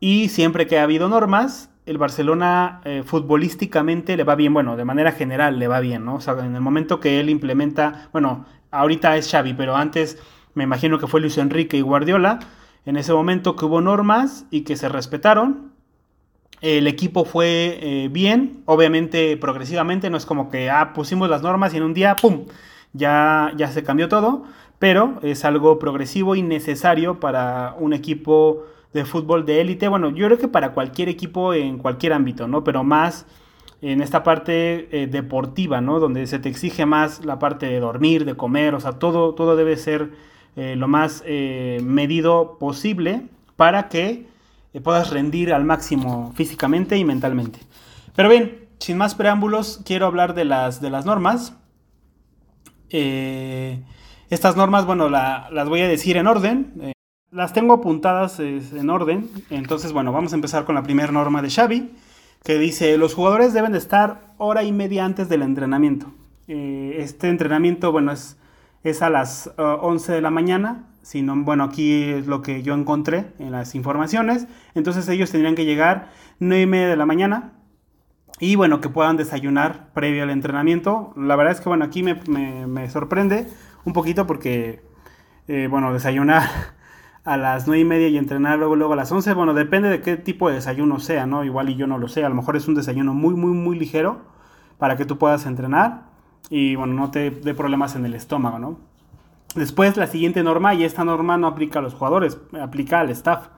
Y 0.00 0.30
siempre 0.30 0.66
que 0.66 0.80
ha 0.80 0.82
habido 0.82 1.08
normas, 1.08 1.70
el 1.86 1.96
Barcelona 1.96 2.80
eh, 2.84 3.04
futbolísticamente 3.06 4.16
le 4.16 4.24
va 4.24 4.34
bien, 4.34 4.52
bueno, 4.52 4.76
de 4.76 4.84
manera 4.84 5.12
general 5.12 5.60
le 5.60 5.68
va 5.68 5.78
bien, 5.78 6.04
¿no? 6.04 6.16
O 6.16 6.20
sea, 6.20 6.34
en 6.44 6.56
el 6.56 6.60
momento 6.60 6.98
que 6.98 7.20
él 7.20 7.30
implementa, 7.30 8.08
bueno, 8.12 8.46
ahorita 8.72 9.16
es 9.16 9.30
Xavi, 9.30 9.54
pero 9.54 9.76
antes 9.76 10.18
me 10.54 10.64
imagino 10.64 10.98
que 10.98 11.06
fue 11.06 11.20
Luis 11.20 11.38
Enrique 11.38 11.76
y 11.76 11.82
Guardiola, 11.82 12.40
en 12.86 12.96
ese 12.96 13.12
momento 13.12 13.54
que 13.54 13.64
hubo 13.64 13.80
normas 13.80 14.44
y 14.50 14.62
que 14.62 14.74
se 14.74 14.88
respetaron, 14.88 15.72
el 16.62 16.88
equipo 16.88 17.24
fue 17.24 17.78
eh, 17.80 18.08
bien, 18.10 18.64
obviamente 18.64 19.36
progresivamente, 19.36 20.10
no 20.10 20.16
es 20.16 20.26
como 20.26 20.50
que, 20.50 20.68
ah, 20.68 20.94
pusimos 20.94 21.30
las 21.30 21.42
normas 21.42 21.72
y 21.74 21.76
en 21.76 21.84
un 21.84 21.94
día, 21.94 22.16
¡pum!, 22.16 22.46
ya, 22.94 23.52
ya 23.56 23.68
se 23.68 23.82
cambió 23.82 24.08
todo, 24.08 24.44
pero 24.78 25.18
es 25.22 25.44
algo 25.44 25.78
progresivo 25.78 26.34
y 26.34 26.42
necesario 26.42 27.20
para 27.20 27.76
un 27.78 27.92
equipo 27.92 28.64
de 28.94 29.04
fútbol 29.04 29.44
de 29.44 29.60
élite. 29.60 29.88
Bueno, 29.88 30.10
yo 30.10 30.26
creo 30.26 30.38
que 30.38 30.48
para 30.48 30.72
cualquier 30.72 31.10
equipo 31.10 31.52
en 31.52 31.78
cualquier 31.78 32.14
ámbito, 32.14 32.48
¿no? 32.48 32.64
Pero 32.64 32.84
más 32.84 33.26
en 33.82 34.00
esta 34.00 34.22
parte 34.22 34.88
eh, 34.92 35.06
deportiva, 35.06 35.80
¿no? 35.82 36.00
Donde 36.00 36.26
se 36.26 36.38
te 36.38 36.48
exige 36.48 36.86
más 36.86 37.24
la 37.24 37.38
parte 37.38 37.66
de 37.66 37.80
dormir, 37.80 38.24
de 38.24 38.34
comer, 38.34 38.74
o 38.74 38.80
sea, 38.80 38.92
todo, 38.92 39.34
todo 39.34 39.56
debe 39.56 39.76
ser 39.76 40.12
eh, 40.56 40.74
lo 40.76 40.88
más 40.88 41.22
eh, 41.26 41.80
medido 41.82 42.56
posible 42.58 43.26
para 43.56 43.88
que 43.88 44.26
puedas 44.82 45.10
rendir 45.10 45.52
al 45.52 45.64
máximo 45.64 46.32
físicamente 46.34 46.96
y 46.96 47.04
mentalmente. 47.04 47.60
Pero 48.16 48.28
bien, 48.28 48.66
sin 48.78 48.96
más 48.96 49.14
preámbulos, 49.14 49.80
quiero 49.84 50.06
hablar 50.06 50.34
de 50.34 50.44
las, 50.44 50.80
de 50.80 50.90
las 50.90 51.04
normas. 51.04 51.56
Estas 54.30 54.56
normas, 54.56 54.86
bueno, 54.86 55.08
las 55.08 55.68
voy 55.68 55.80
a 55.80 55.88
decir 55.88 56.16
en 56.16 56.26
orden. 56.26 56.94
las 57.30 57.52
tengo 57.52 57.74
apuntadas 57.74 58.40
en 58.40 58.90
orden. 58.90 59.28
Entonces, 59.50 59.92
bueno, 59.92 60.12
vamos 60.12 60.32
a 60.32 60.36
empezar 60.36 60.64
con 60.64 60.74
la 60.74 60.82
primera 60.82 61.12
norma 61.12 61.42
de 61.42 61.50
Xavi 61.50 61.90
que 62.44 62.58
dice, 62.58 62.98
los 62.98 63.14
jugadores 63.14 63.54
deben 63.54 63.72
de 63.72 63.78
estar 63.78 64.34
hora 64.36 64.62
y 64.64 64.70
media 64.70 65.06
antes 65.06 65.30
del 65.30 65.40
entrenamiento. 65.40 66.12
Eh, 66.46 66.96
este 66.98 67.30
entrenamiento, 67.30 67.90
bueno, 67.90 68.12
es, 68.12 69.02
a 69.02 69.08
las 69.08 69.50
11 69.56 70.12
uh, 70.12 70.14
de 70.14 70.20
la 70.20 70.30
mañana, 70.30 70.84
sino, 71.00 71.34
bueno, 71.36 71.64
aquí 71.64 72.02
es 72.02 72.26
lo 72.26 72.42
que 72.42 72.62
yo 72.62 72.74
encontré 72.74 73.32
en 73.38 73.50
las 73.50 73.74
informaciones. 73.74 74.46
Entonces 74.74 75.08
ellos 75.08 75.30
tendrían 75.30 75.54
que 75.54 75.64
llegar 75.64 76.10
9 76.38 76.62
y 76.62 76.66
media 76.66 76.88
de 76.88 76.96
la 76.98 77.06
mañana 77.06 77.52
y, 78.40 78.56
bueno, 78.56 78.80
que 78.80 78.88
puedan 78.88 79.16
desayunar 79.16 79.92
previo 79.92 80.24
al 80.24 80.30
entrenamiento. 80.30 81.12
La 81.16 81.36
verdad 81.36 81.52
es 81.52 81.60
que, 81.60 81.68
bueno, 81.68 81.84
aquí 81.84 82.02
me, 82.02 82.14
me, 82.66 82.90
sorprende 82.90 83.48
un 83.84 83.92
poquito 83.92 84.26
porque, 84.26 84.82
eh, 85.48 85.68
bueno, 85.70 85.92
desayunar 85.92 86.48
a 87.24 87.36
las 87.36 87.66
9 87.66 87.80
y 87.80 87.84
media 87.84 88.08
y 88.08 88.18
entrenar 88.18 88.58
luego, 88.58 88.76
luego 88.76 88.94
a 88.94 88.96
las 88.96 89.12
11. 89.12 89.34
Bueno, 89.34 89.54
depende 89.54 89.88
de 89.88 90.00
qué 90.00 90.16
tipo 90.16 90.48
de 90.48 90.56
desayuno 90.56 90.98
sea, 90.98 91.26
¿no? 91.26 91.44
Igual 91.44 91.70
y 91.70 91.76
yo 91.76 91.86
no 91.86 91.98
lo 91.98 92.08
sé. 92.08 92.24
A 92.24 92.28
lo 92.28 92.34
mejor 92.34 92.56
es 92.56 92.66
un 92.66 92.74
desayuno 92.74 93.14
muy, 93.14 93.34
muy, 93.34 93.52
muy 93.52 93.78
ligero 93.78 94.22
para 94.78 94.96
que 94.96 95.04
tú 95.04 95.16
puedas 95.16 95.46
entrenar 95.46 96.14
y, 96.50 96.74
bueno, 96.74 96.94
no 96.94 97.10
te 97.10 97.30
dé 97.30 97.54
problemas 97.54 97.96
en 97.96 98.04
el 98.04 98.14
estómago, 98.14 98.58
¿no? 98.58 98.78
Después 99.54 99.96
la 99.96 100.08
siguiente 100.08 100.42
norma, 100.42 100.74
y 100.74 100.82
esta 100.82 101.04
norma 101.04 101.36
no 101.36 101.46
aplica 101.46 101.78
a 101.78 101.82
los 101.82 101.94
jugadores, 101.94 102.38
aplica 102.60 103.00
al 103.00 103.10
staff, 103.10 103.48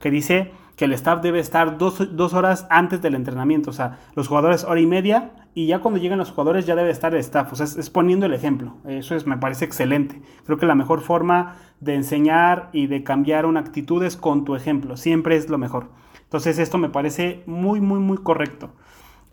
que 0.00 0.10
dice 0.10 0.52
que 0.76 0.86
el 0.86 0.92
staff 0.92 1.22
debe 1.22 1.38
estar 1.38 1.78
dos, 1.78 2.34
horas 2.34 2.66
antes 2.70 3.00
del 3.00 3.14
entrenamiento. 3.14 3.70
O 3.70 3.72
sea, 3.72 3.98
los 4.14 4.28
jugadores 4.28 4.64
hora 4.64 4.80
y 4.80 4.86
media 4.86 5.32
y 5.54 5.66
ya 5.66 5.80
cuando 5.80 6.00
lleguen 6.00 6.18
los 6.18 6.30
jugadores 6.30 6.66
ya 6.66 6.74
debe 6.74 6.90
estar 6.90 7.14
el 7.14 7.20
staff. 7.20 7.52
O 7.52 7.56
sea, 7.56 7.66
es, 7.66 7.90
poniendo 7.90 8.26
el 8.26 8.34
ejemplo. 8.34 8.74
Eso 8.86 9.14
es, 9.14 9.26
me 9.26 9.38
parece 9.38 9.64
excelente. 9.64 10.20
Creo 10.44 10.58
que 10.58 10.66
la 10.66 10.74
mejor 10.74 11.00
forma 11.00 11.56
de 11.80 11.94
enseñar 11.94 12.70
y 12.72 12.86
de 12.86 13.04
cambiar 13.04 13.46
una 13.46 13.60
actitud 13.60 14.02
es 14.02 14.16
con 14.16 14.44
tu 14.44 14.56
ejemplo. 14.56 14.96
Siempre 14.96 15.36
es 15.36 15.48
lo 15.48 15.58
mejor. 15.58 15.88
Entonces 16.22 16.58
esto 16.58 16.78
me 16.78 16.88
parece 16.88 17.42
muy, 17.46 17.80
muy, 17.80 18.00
muy 18.00 18.18
correcto. 18.18 18.70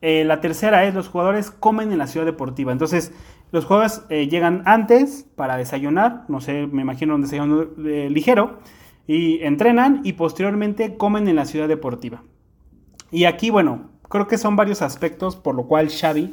Eh, 0.02 0.24
la 0.26 0.42
tercera 0.42 0.84
es 0.86 0.96
los 0.96 1.10
jugadores 1.10 1.52
comen 1.52 1.92
en 1.92 2.00
la 2.00 2.08
ciudad 2.08 2.26
deportiva. 2.26 2.72
Entonces, 2.72 3.14
los 3.52 3.66
jugadores 3.66 4.04
eh, 4.10 4.28
llegan 4.28 4.64
antes 4.66 5.28
para 5.36 5.58
desayunar, 5.58 6.24
no 6.28 6.42
sé, 6.42 6.68
me 6.68 6.82
imagino 6.82 7.16
un 7.16 7.22
desayuno 7.22 7.68
eh, 7.86 8.10
ligero, 8.10 8.60
y 9.12 9.44
entrenan 9.44 10.00
y 10.06 10.13
posteriormente 10.13 10.96
comen 10.96 11.27
en 11.27 11.36
la 11.36 11.44
ciudad 11.44 11.68
deportiva. 11.68 12.24
Y 13.12 13.25
aquí, 13.25 13.50
bueno, 13.50 13.89
creo 14.03 14.27
que 14.27 14.38
son 14.38 14.56
varios 14.56 14.82
aspectos 14.82 15.36
por 15.36 15.53
lo 15.53 15.68
cual 15.68 15.89
Xavi 15.89 16.32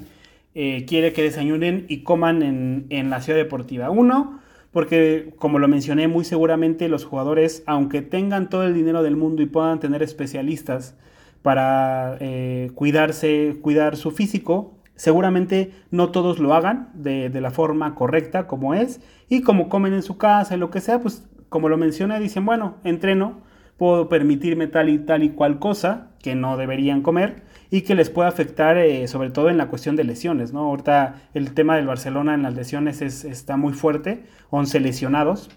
eh, 0.55 0.85
quiere 0.87 1.13
que 1.13 1.23
desayunen 1.23 1.87
y 1.89 2.05
coman 2.05 2.41
en, 2.89 3.11
la 3.11 3.21
ciudad 3.21 3.37
deportiva. 3.37 3.91
Uno, 3.91 4.39
porque 4.71 5.35
como 5.39 5.59
lo 5.59 5.67
mencioné 5.67 6.07
muy 6.07 6.25
seguramente 6.25 6.89
los 6.89 7.05
jugadores, 7.05 7.65
aunque 7.67 8.01
tengan 8.01 8.49
todo 8.49 8.63
el 8.63 8.75
dinero 8.75 9.03
del 9.03 9.17
mundo 9.17 9.43
y 9.43 9.47
puedan 9.47 9.81
tener 9.81 10.05
especialistas 10.05 10.97
para 11.43 12.17
eh, 12.21 12.71
cuidarse, 12.77 13.57
cuidar 13.61 13.97
su 13.97 14.13
físico, 14.13 14.79
seguramente 14.95 15.73
no 15.91 16.13
todos 16.13 16.39
lo 16.39 16.55
hagan 16.55 16.91
de, 16.95 17.29
de, 17.29 17.41
la 17.41 17.51
forma 17.51 17.97
correcta 17.97 18.47
como 18.47 18.75
es 18.75 19.01
y 19.29 19.43
como 19.43 19.69
comen 19.69 19.95
en 19.95 20.05
su 20.05 20.17
casa 20.17 20.55
y 20.55 20.59
lo 20.59 20.71
que 20.71 20.81
sea, 20.81 21.01
pues 21.01 21.29
como 21.49 21.69
lo 21.69 21.77
menciona, 21.77 22.19
dicen, 22.19 22.45
bueno, 22.45 22.77
entreno, 22.85 23.41
puedo 23.77 24.09
permitirme 24.09 24.67
tal 24.67 24.89
y 24.89 24.99
tal 24.99 25.23
y 25.23 25.31
cual 25.31 25.59
cosa 25.59 26.11
que 26.21 26.35
no 26.35 26.57
deberían 26.57 27.01
comer 27.01 27.43
y 27.71 27.83
que 27.83 27.95
les 27.95 28.11
puede 28.11 28.29
afectar 28.29 28.77
eh, 28.77 29.07
sobre 29.09 29.31
todo 29.31 29.51
en 29.51 29.57
la 29.57 29.69
cuestión 29.69 29.95
de 29.97 30.05
lesiones, 30.05 30.53
¿no? 30.53 30.61
Ahorita 30.61 31.23
el 31.33 31.55
tema 31.55 31.77
del 31.77 31.87
Barcelona 31.87 32.35
en 32.35 32.43
las 32.43 32.55
lesiones 32.55 33.01
es, 33.03 33.25
está 33.25 33.57
muy 33.57 33.73
fuerte, 33.73 34.25
11 34.51 34.81
lesionados 34.81 35.51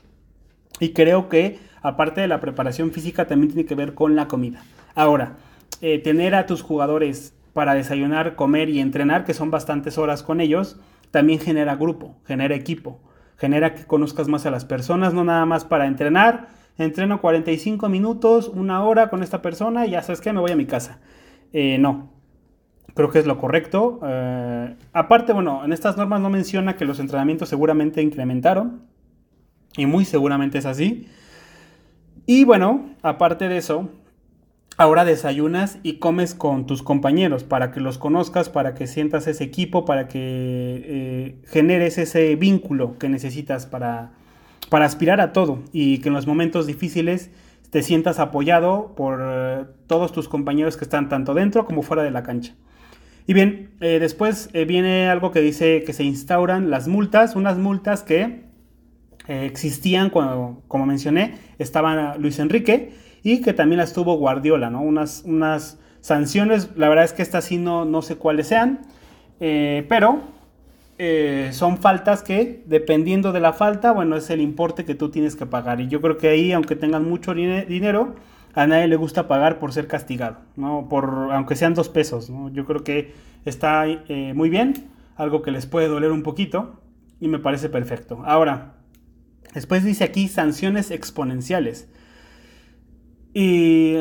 y 0.79 0.89
creo 0.89 1.29
que 1.29 1.59
aparte 1.81 2.21
de 2.21 2.27
la 2.27 2.39
preparación 2.39 2.91
física 2.91 3.25
también 3.25 3.53
tiene 3.53 3.67
que 3.67 3.75
ver 3.75 3.95
con 3.95 4.15
la 4.15 4.27
comida. 4.27 4.63
Ahora, 4.93 5.37
eh, 5.81 5.99
tener 5.99 6.35
a 6.35 6.45
tus 6.45 6.61
jugadores 6.61 7.33
para 7.53 7.73
desayunar, 7.73 8.35
comer 8.35 8.69
y 8.69 8.79
entrenar, 8.79 9.25
que 9.25 9.33
son 9.33 9.49
bastantes 9.49 9.97
horas 9.97 10.21
con 10.21 10.41
ellos, 10.41 10.79
también 11.09 11.39
genera 11.39 11.75
grupo, 11.75 12.15
genera 12.25 12.55
equipo 12.55 12.99
genera 13.41 13.73
que 13.73 13.85
conozcas 13.85 14.27
más 14.27 14.45
a 14.45 14.51
las 14.51 14.65
personas, 14.65 15.15
no 15.15 15.23
nada 15.23 15.47
más 15.47 15.65
para 15.65 15.87
entrenar. 15.87 16.49
Entreno 16.77 17.21
45 17.21 17.89
minutos, 17.89 18.47
una 18.47 18.83
hora 18.83 19.09
con 19.09 19.23
esta 19.23 19.41
persona 19.41 19.87
y 19.87 19.91
ya 19.91 20.03
sabes 20.03 20.21
que 20.21 20.31
me 20.31 20.39
voy 20.39 20.51
a 20.51 20.55
mi 20.55 20.67
casa. 20.67 20.99
Eh, 21.51 21.79
no, 21.79 22.11
creo 22.93 23.09
que 23.09 23.17
es 23.17 23.25
lo 23.25 23.39
correcto. 23.39 23.99
Eh, 24.03 24.75
aparte, 24.93 25.33
bueno, 25.33 25.65
en 25.65 25.73
estas 25.73 25.97
normas 25.97 26.21
no 26.21 26.29
menciona 26.29 26.77
que 26.77 26.85
los 26.85 26.99
entrenamientos 26.99 27.49
seguramente 27.49 28.03
incrementaron. 28.03 28.83
Y 29.75 29.87
muy 29.87 30.05
seguramente 30.05 30.59
es 30.59 30.67
así. 30.67 31.07
Y 32.27 32.43
bueno, 32.43 32.91
aparte 33.01 33.49
de 33.49 33.57
eso, 33.57 33.89
ahora 34.81 35.05
desayunas 35.05 35.77
y 35.83 35.93
comes 35.93 36.33
con 36.33 36.65
tus 36.65 36.81
compañeros 36.81 37.43
para 37.43 37.71
que 37.71 37.79
los 37.79 37.99
conozcas, 37.99 38.49
para 38.49 38.73
que 38.73 38.87
sientas 38.87 39.27
ese 39.27 39.43
equipo, 39.43 39.85
para 39.85 40.07
que 40.07 40.17
eh, 40.19 41.35
generes 41.45 41.99
ese 41.99 42.35
vínculo 42.35 42.97
que 42.97 43.07
necesitas 43.07 43.67
para, 43.67 44.13
para 44.69 44.85
aspirar 44.85 45.21
a 45.21 45.33
todo 45.33 45.59
y 45.71 45.99
que 45.99 46.07
en 46.07 46.15
los 46.15 46.25
momentos 46.25 46.65
difíciles 46.65 47.29
te 47.69 47.83
sientas 47.83 48.17
apoyado 48.17 48.93
por 48.95 49.19
eh, 49.21 49.65
todos 49.85 50.11
tus 50.13 50.27
compañeros 50.27 50.77
que 50.77 50.85
están 50.85 51.09
tanto 51.09 51.35
dentro 51.35 51.65
como 51.65 51.83
fuera 51.83 52.01
de 52.01 52.09
la 52.09 52.23
cancha. 52.23 52.55
Y 53.27 53.33
bien, 53.33 53.69
eh, 53.81 53.99
después 53.99 54.49
viene 54.51 55.09
algo 55.09 55.29
que 55.29 55.41
dice 55.41 55.83
que 55.85 55.93
se 55.93 56.03
instauran 56.03 56.71
las 56.71 56.87
multas, 56.87 57.35
unas 57.35 57.59
multas 57.59 58.01
que 58.01 58.49
existían 59.27 60.09
cuando, 60.09 60.63
como 60.67 60.87
mencioné, 60.87 61.35
estaba 61.59 62.17
Luis 62.17 62.39
Enrique 62.39 62.91
y 63.23 63.41
que 63.41 63.53
también 63.53 63.79
las 63.79 63.93
tuvo 63.93 64.15
Guardiola, 64.15 64.69
¿no? 64.69 64.81
Unas, 64.81 65.23
unas 65.25 65.79
sanciones, 66.01 66.69
la 66.75 66.89
verdad 66.89 67.05
es 67.05 67.13
que 67.13 67.21
estas 67.21 67.45
sí 67.45 67.57
no, 67.57 67.85
no 67.85 68.01
sé 68.01 68.15
cuáles 68.15 68.47
sean, 68.47 68.81
eh, 69.39 69.85
pero 69.89 70.21
eh, 70.97 71.49
son 71.51 71.77
faltas 71.77 72.21
que, 72.21 72.63
dependiendo 72.65 73.31
de 73.31 73.39
la 73.39 73.53
falta, 73.53 73.91
bueno, 73.91 74.15
es 74.15 74.29
el 74.29 74.41
importe 74.41 74.85
que 74.85 74.95
tú 74.95 75.09
tienes 75.09 75.35
que 75.35 75.45
pagar. 75.45 75.81
Y 75.81 75.87
yo 75.87 76.01
creo 76.01 76.17
que 76.17 76.29
ahí, 76.29 76.51
aunque 76.51 76.75
tengan 76.75 77.07
mucho 77.07 77.33
dinero, 77.33 78.15
a 78.53 78.67
nadie 78.67 78.87
le 78.87 78.95
gusta 78.97 79.27
pagar 79.27 79.59
por 79.59 79.73
ser 79.73 79.87
castigado, 79.87 80.37
¿no? 80.55 80.87
Por, 80.89 81.29
aunque 81.31 81.55
sean 81.55 81.73
dos 81.73 81.89
pesos, 81.89 82.29
¿no? 82.29 82.49
Yo 82.49 82.65
creo 82.65 82.83
que 82.83 83.13
está 83.45 83.87
eh, 83.87 84.33
muy 84.35 84.49
bien, 84.49 84.89
algo 85.15 85.41
que 85.41 85.51
les 85.51 85.65
puede 85.65 85.87
doler 85.87 86.11
un 86.11 86.23
poquito 86.23 86.81
y 87.19 87.27
me 87.27 87.39
parece 87.39 87.69
perfecto. 87.69 88.21
Ahora, 88.25 88.73
después 89.53 89.83
dice 89.83 90.03
aquí 90.03 90.27
sanciones 90.27 90.91
exponenciales. 90.91 91.87
Y... 93.33 93.97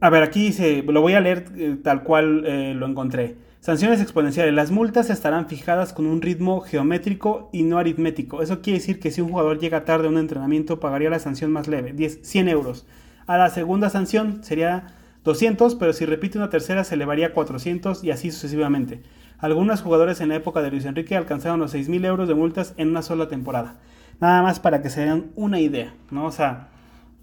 A 0.00 0.10
ver, 0.10 0.22
aquí 0.22 0.46
dice, 0.46 0.82
lo 0.82 1.00
voy 1.00 1.14
a 1.14 1.20
leer 1.20 1.46
eh, 1.56 1.76
tal 1.82 2.02
cual 2.02 2.44
eh, 2.46 2.74
lo 2.74 2.86
encontré. 2.86 3.36
Sanciones 3.60 4.02
exponenciales. 4.02 4.52
Las 4.52 4.70
multas 4.70 5.08
estarán 5.08 5.48
fijadas 5.48 5.94
con 5.94 6.04
un 6.04 6.20
ritmo 6.20 6.60
geométrico 6.60 7.48
y 7.54 7.62
no 7.62 7.78
aritmético. 7.78 8.42
Eso 8.42 8.60
quiere 8.60 8.80
decir 8.80 9.00
que 9.00 9.10
si 9.10 9.22
un 9.22 9.30
jugador 9.30 9.58
llega 9.58 9.86
tarde 9.86 10.06
a 10.06 10.10
un 10.10 10.18
entrenamiento, 10.18 10.78
pagaría 10.78 11.08
la 11.08 11.18
sanción 11.18 11.50
más 11.50 11.68
leve, 11.68 11.94
10, 11.94 12.20
100 12.22 12.48
euros. 12.50 12.86
A 13.26 13.38
la 13.38 13.48
segunda 13.48 13.88
sanción 13.88 14.44
sería 14.44 14.88
200, 15.24 15.76
pero 15.76 15.94
si 15.94 16.04
repite 16.04 16.36
una 16.36 16.50
tercera 16.50 16.84
se 16.84 16.96
elevaría 16.96 17.28
a 17.28 17.32
400 17.32 18.04
y 18.04 18.10
así 18.10 18.30
sucesivamente. 18.30 19.00
Algunos 19.38 19.80
jugadores 19.80 20.20
en 20.20 20.28
la 20.28 20.36
época 20.36 20.60
de 20.60 20.70
Luis 20.70 20.84
Enrique 20.84 21.16
alcanzaron 21.16 21.60
los 21.60 21.74
6.000 21.74 22.04
euros 22.04 22.28
de 22.28 22.34
multas 22.34 22.74
en 22.76 22.88
una 22.88 23.00
sola 23.00 23.28
temporada. 23.28 23.76
Nada 24.20 24.42
más 24.42 24.60
para 24.60 24.82
que 24.82 24.90
se 24.90 25.06
den 25.06 25.32
una 25.36 25.58
idea, 25.58 25.94
¿no? 26.10 26.26
O 26.26 26.30
sea, 26.30 26.68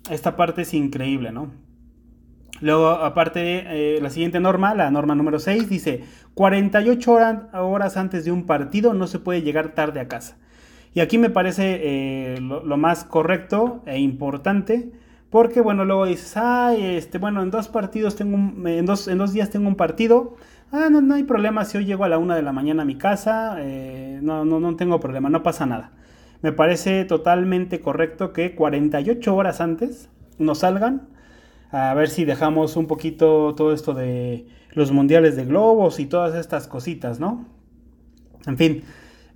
esta 0.10 0.36
parte 0.36 0.64
es 0.64 0.74
increíble, 0.74 1.32
¿no? 1.32 1.52
Luego, 2.62 2.90
aparte, 2.90 3.64
eh, 3.96 4.00
la 4.02 4.12
siguiente 4.12 4.40
norma, 4.40 4.76
la 4.76 4.92
norma 4.92 5.16
número 5.16 5.40
6, 5.40 5.68
dice, 5.68 6.04
48 6.36 7.12
horas, 7.54 7.98
antes 7.98 8.24
de 8.24 8.32
un 8.32 8.46
partido 8.46 8.94
no 8.94 9.08
se 9.08 9.20
puede 9.20 9.42
llegar 9.42 9.74
tarde 9.74 10.00
a 10.00 10.08
casa. 10.08 10.38
Y 10.94 11.00
aquí 11.00 11.18
me 11.18 11.30
parece 11.30 11.80
eh, 11.82 12.40
lo, 12.40 12.78
más 12.78 13.04
correcto 13.04 13.82
e 13.88 14.00
importante, 14.00 14.92
porque, 15.32 15.62
bueno, 15.62 15.86
luego 15.86 16.06
dices, 16.06 16.38
ay, 16.38 16.84
este, 16.98 17.18
bueno, 17.18 17.42
en 17.42 17.50
dos 17.50 17.68
partidos 17.68 18.16
tengo 18.16 18.38
en, 18.68 18.86
dos, 18.86 19.08
en 19.08 19.18
dos 19.18 19.34
días 19.34 19.50
tengo 19.50 19.68
un 19.68 19.76
partido, 19.76 20.36
ah, 20.72 20.90
no, 20.92 21.02
no 21.02 21.16
hay 21.16 21.24
problema 21.24 21.66
si 21.66 21.78
hoy 21.78 21.86
llego 21.86 22.04
a 22.04 22.10
la 22.10 22.18
una 22.18 22.36
de 22.36 22.44
la 22.44 22.52
mañana 22.52 22.84
a 22.84 22.86
mi 22.86 22.96
casa, 22.96 23.56
eh, 23.60 24.20
no, 24.22 24.46
no, 24.46 24.60
no 24.60 24.76
tengo 24.76 25.00
problema, 25.00 25.30
no 25.30 25.42
pasa 25.42 25.66
nada 25.66 25.92
me 26.42 26.52
parece 26.52 27.06
totalmente 27.06 27.80
correcto 27.80 28.34
que 28.34 28.56
48 28.56 29.36
horas 29.36 29.62
antes 29.62 30.10
nos 30.38 30.60
salgan 30.60 31.08
a 31.72 31.94
ver 31.94 32.10
si 32.10 32.26
dejamos 32.26 32.76
un 32.76 32.88
poquito 32.88 33.56
todo 33.56 33.74
esto 33.74 33.94
de 33.94 34.46
los 34.74 34.92
mundiales 34.92 35.36
de 35.36 35.46
globos 35.46 36.00
y 36.00 36.06
todas 36.06 36.36
estas 36.36 36.68
cositas, 36.68 37.20
¿no? 37.20 37.46
En 38.46 38.58
fin. 38.58 38.84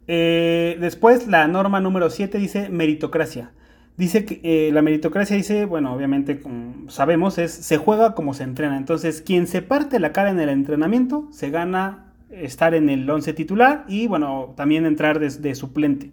Eh, 0.07 0.77
después, 0.79 1.27
la 1.27 1.47
norma 1.47 1.79
número 1.79 2.09
7 2.09 2.38
dice 2.38 2.69
meritocracia. 2.69 3.51
Dice 3.97 4.25
que 4.25 4.41
eh, 4.43 4.71
la 4.74 4.81
meritocracia 4.81 5.38
dice, 5.38 5.65
bueno, 5.65 5.93
obviamente 5.93 6.41
como 6.41 6.89
sabemos, 6.89 7.38
es 7.38 7.51
se 7.51 7.77
juega 7.77 8.13
como 8.13 8.33
se 8.33 8.43
entrena. 8.43 8.77
Entonces, 8.77 9.21
quien 9.21 9.47
se 9.47 9.62
parte 9.62 10.00
la 10.00 10.12
cara 10.12 10.29
en 10.29 10.39
el 10.39 10.50
entrenamiento, 10.50 11.29
se 11.31 11.50
gana 11.50 12.13
estar 12.29 12.74
en 12.74 12.89
el 12.89 13.09
11 13.09 13.33
titular 13.33 13.85
y, 13.88 14.07
bueno, 14.07 14.53
también 14.57 14.85
entrar 14.85 15.19
de, 15.19 15.55
suplente. 15.55 16.12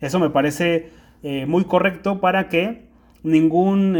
Eso 0.00 0.18
me 0.18 0.30
parece 0.30 0.90
eh, 1.22 1.46
muy 1.46 1.64
correcto 1.64 2.20
para 2.20 2.48
que 2.48 2.88
ningún 3.22 3.92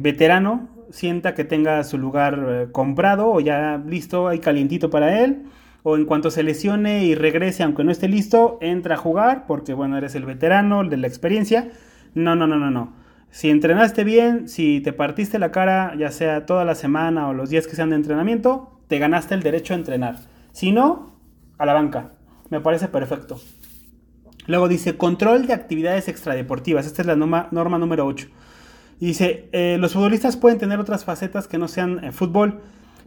veterano 0.00 0.68
sienta 0.90 1.34
que 1.34 1.44
tenga 1.44 1.84
su 1.84 1.98
lugar 1.98 2.68
comprado 2.72 3.30
o 3.30 3.40
ya 3.40 3.82
listo, 3.86 4.28
ahí 4.28 4.38
calientito 4.38 4.88
para 4.88 5.22
él 5.22 5.42
o 5.88 5.96
en 5.96 6.04
cuanto 6.04 6.32
se 6.32 6.42
lesione 6.42 7.04
y 7.04 7.14
regrese, 7.14 7.62
aunque 7.62 7.84
no 7.84 7.92
esté 7.92 8.08
listo, 8.08 8.58
entra 8.60 8.96
a 8.96 8.98
jugar 8.98 9.44
porque, 9.46 9.72
bueno, 9.72 9.96
eres 9.96 10.16
el 10.16 10.24
veterano, 10.24 10.80
el 10.80 10.90
de 10.90 10.96
la 10.96 11.06
experiencia. 11.06 11.70
No, 12.12 12.34
no, 12.34 12.48
no, 12.48 12.56
no, 12.56 12.72
no. 12.72 12.92
Si 13.30 13.50
entrenaste 13.50 14.02
bien, 14.02 14.48
si 14.48 14.80
te 14.80 14.92
partiste 14.92 15.38
la 15.38 15.52
cara, 15.52 15.94
ya 15.96 16.10
sea 16.10 16.44
toda 16.44 16.64
la 16.64 16.74
semana 16.74 17.28
o 17.28 17.34
los 17.34 17.50
días 17.50 17.68
que 17.68 17.76
sean 17.76 17.90
de 17.90 17.96
entrenamiento, 17.96 18.80
te 18.88 18.98
ganaste 18.98 19.36
el 19.36 19.44
derecho 19.44 19.74
a 19.74 19.76
entrenar. 19.76 20.16
Si 20.50 20.72
no, 20.72 21.12
a 21.56 21.64
la 21.64 21.74
banca. 21.74 22.14
Me 22.50 22.60
parece 22.60 22.88
perfecto. 22.88 23.38
Luego 24.46 24.68
dice 24.68 24.96
control 24.96 25.46
de 25.46 25.54
actividades 25.54 26.08
extradeportivas. 26.08 26.86
Esta 26.86 27.02
es 27.02 27.06
la 27.06 27.16
norma, 27.16 27.78
número 27.78 28.06
8. 28.06 28.28
dice, 29.00 29.48
eh, 29.52 29.76
los 29.78 29.92
futbolistas 29.92 30.36
pueden 30.36 30.58
tener 30.58 30.80
otras 30.80 31.04
facetas 31.04 31.48
que 31.48 31.58
no 31.58 31.68
sean 31.68 32.04
eh, 32.04 32.12
fútbol 32.12 32.60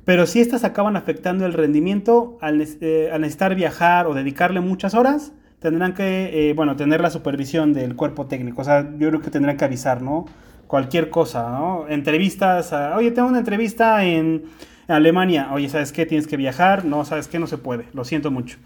pero 0.09 0.25
si 0.25 0.41
estas 0.41 0.63
acaban 0.63 0.95
afectando 0.95 1.45
el 1.45 1.53
rendimiento 1.53 2.39
al, 2.41 2.61
eh, 2.61 3.15
necesitar 3.19 3.53
viajar 3.53 4.07
o 4.07 4.15
dedicarle 4.15 4.59
muchas 4.59 4.95
horas, 4.95 5.33
tendrán 5.59 5.93
que, 5.93 6.49
eh, 6.49 6.53
bueno, 6.53 6.75
tener 6.75 6.99
la 6.99 7.11
supervisión 7.11 7.73
del 7.73 7.95
cuerpo 7.95 8.25
técnico. 8.25 8.61
O 8.61 8.63
sea, 8.63 8.89
yo 8.97 9.09
creo 9.09 9.21
que 9.21 9.29
tendrán 9.29 9.55
que 9.55 9.65
avisar, 9.65 10.01
¿no? 10.01 10.25
Cualquier 10.65 11.11
cosa. 11.11 11.59
Entrevistas, 11.89 12.73
oye, 12.95 13.11
tengo 13.11 13.27
una 13.27 13.37
entrevista 13.37 14.03
en 14.03 14.45
Alemania, 14.87 15.49
oye, 15.51 15.69
¿sabes 15.69 15.91
qué? 15.91 16.07
Tienes 16.07 16.25
que 16.25 16.37
viajar, 16.37 16.85
no, 16.85 17.05
¿sabes 17.05 17.27
qué? 17.27 17.37
No 17.37 17.45
se 17.45 17.59
puede, 17.59 17.85
lo 17.93 18.03
siento 18.03 18.31
mucho. 18.31 18.57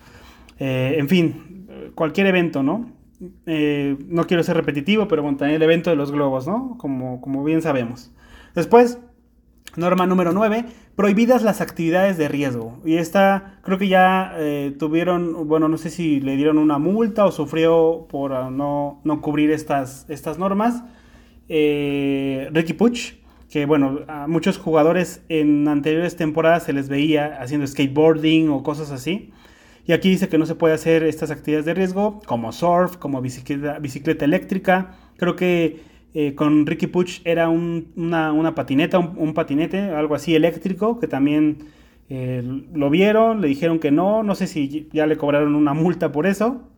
En 0.60 1.10
fin, 1.10 1.63
cualquier 1.96 2.28
evento, 2.28 2.64
¿no? 2.64 2.92
no 3.46 4.28
quiero 4.28 4.44
ser 4.44 4.58
repetitivo, 4.58 5.08
pero 5.08 5.22
bueno, 5.22 5.38
también 5.38 5.56
el 5.56 5.64
evento 5.64 5.90
de 5.90 5.96
los 5.96 6.12
globos, 6.12 6.46
¿no? 6.46 6.78
Como, 6.78 7.22
como 7.22 7.44
bien 7.44 7.62
sabemos. 7.62 8.12
Después, 8.54 9.00
Norma 9.76 10.06
número 10.06 10.34
9, 10.34 10.66
prohibidas 10.96 11.42
las 11.42 11.60
actividades 11.60 12.18
de 12.18 12.28
riesgo. 12.28 12.80
Y 12.86 12.98
esta 12.98 13.60
creo 13.64 13.80
que 13.80 13.88
ya 13.88 14.34
eh, 14.38 14.76
tuvieron, 14.78 15.48
bueno, 15.48 15.68
no 15.68 15.78
sé 15.78 15.90
si 15.90 16.20
le 16.20 16.36
dieron 16.36 16.60
una 16.60 16.78
multa 16.78 17.26
o 17.26 17.32
sufrió 17.32 18.06
por 18.08 18.34
ah, 18.34 18.52
no, 18.52 19.02
no 19.04 19.22
cubrir 19.22 19.50
estas, 19.52 20.06
estas 20.10 20.38
normas. 20.38 20.84
Eh, 21.50 22.50
Ricky 22.52 22.74
Puch, 22.74 23.16
que 23.50 23.66
bueno, 23.66 24.02
a 24.08 24.28
muchos 24.28 24.60
jugadores 24.60 25.24
en 25.30 25.68
anteriores 25.68 26.16
temporadas 26.16 26.64
se 26.64 26.74
les 26.74 26.88
veía 26.88 27.38
haciendo 27.42 27.66
skateboarding 27.66 28.50
o 28.50 28.62
cosas 28.62 28.92
así. 28.92 29.32
Y 29.86 29.92
aquí 29.92 30.10
dice 30.10 30.30
que 30.30 30.38
no 30.38 30.46
se 30.46 30.56
puede 30.56 30.74
hacer 30.74 31.04
estas 31.04 31.30
actividades 31.30 31.66
de 31.66 31.74
riesgo, 31.74 32.22
como 32.26 32.52
surf, 32.52 32.98
como 32.98 33.22
bicicleta, 33.22 34.26
eléctrica. 34.26 34.96
Creo 35.18 35.36
que 35.36 35.82
eh, 36.14 36.36
con 36.36 36.66
Ricky 36.66 36.88
Puch 36.88 37.22
era 37.26 37.50
una, 37.50 38.56
patineta, 38.56 39.00
un, 39.00 39.34
patinete, 39.34 39.80
algo 39.90 40.16
así 40.16 40.36
eléctrico, 40.36 41.00
que 41.00 41.08
también 41.08 41.68
eh, 42.10 42.42
lo 42.74 42.90
vieron, 42.90 43.42
le 43.42 43.50
dijeron 43.50 43.80
que 43.80 43.92
no, 43.92 44.24
no 44.24 44.36
sé 44.36 44.48
si 44.48 44.88
ya 44.94 45.06
le 45.06 45.18
cobraron 45.18 45.54
una 45.56 45.74
multa 45.74 46.12
por 46.12 46.28
eso. 46.28 46.70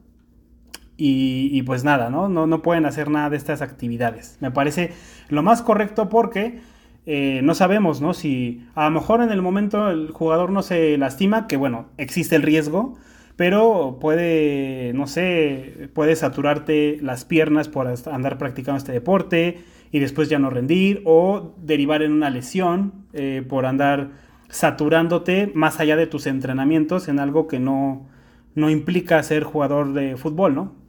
Y, 0.98 1.62
pues 1.64 1.84
nada, 1.84 2.10
¿no? 2.10 2.30
¿no? 2.30 2.48
¿no? 2.48 2.62
pueden 2.62 2.86
hacer 2.86 3.10
nada 3.10 3.30
de 3.30 3.36
estas 3.36 3.62
actividades. 3.62 4.38
Me 4.40 4.50
parece 4.50 4.94
lo 5.28 5.44
más 5.44 5.62
correcto 5.62 6.08
porque 6.08 6.62
eh, 7.06 7.42
no 7.44 7.54
sabemos, 7.54 8.02
¿no? 8.02 8.14
Si 8.14 8.66
a 8.74 8.86
lo 8.86 8.92
mejor 8.92 9.22
en 9.22 9.32
el 9.32 9.42
momento 9.42 9.90
el 9.90 10.10
jugador 10.12 10.52
no 10.52 10.64
se 10.64 10.98
lastima, 10.98 11.48
que 11.48 11.58
bueno, 11.58 11.88
existe 11.98 12.36
el 12.36 12.42
riesgo, 12.42 12.96
pero 13.36 13.98
puede, 14.00 14.92
no 14.94 15.08
sé, 15.08 15.90
puede 15.94 16.16
saturarte 16.16 16.98
las 17.02 17.26
piernas 17.26 17.68
por 17.68 17.88
andar 18.12 18.38
practicando 18.38 18.78
este 18.78 18.92
deporte 18.92 19.60
y 19.92 20.00
después 20.00 20.30
ya 20.30 20.40
no 20.40 20.50
rendir 20.50 21.02
o 21.06 21.54
derivar 21.58 22.02
en 22.02 22.12
una 22.12 22.30
lesión 22.30 23.06
eh, 23.14 23.44
por 23.48 23.66
andar 23.66 24.12
saturándote 24.50 25.52
más 25.54 25.80
allá 25.80 25.96
de 25.96 26.08
tus 26.08 26.28
entrenamientos 26.28 27.08
en 27.08 27.20
algo 27.20 27.48
que 27.48 27.60
no, 27.60 28.08
no 28.56 28.70
implica 28.70 29.22
ser 29.22 29.44
jugador 29.44 29.94
de 29.94 30.18
fútbol, 30.18 30.56
¿no? 30.56 30.85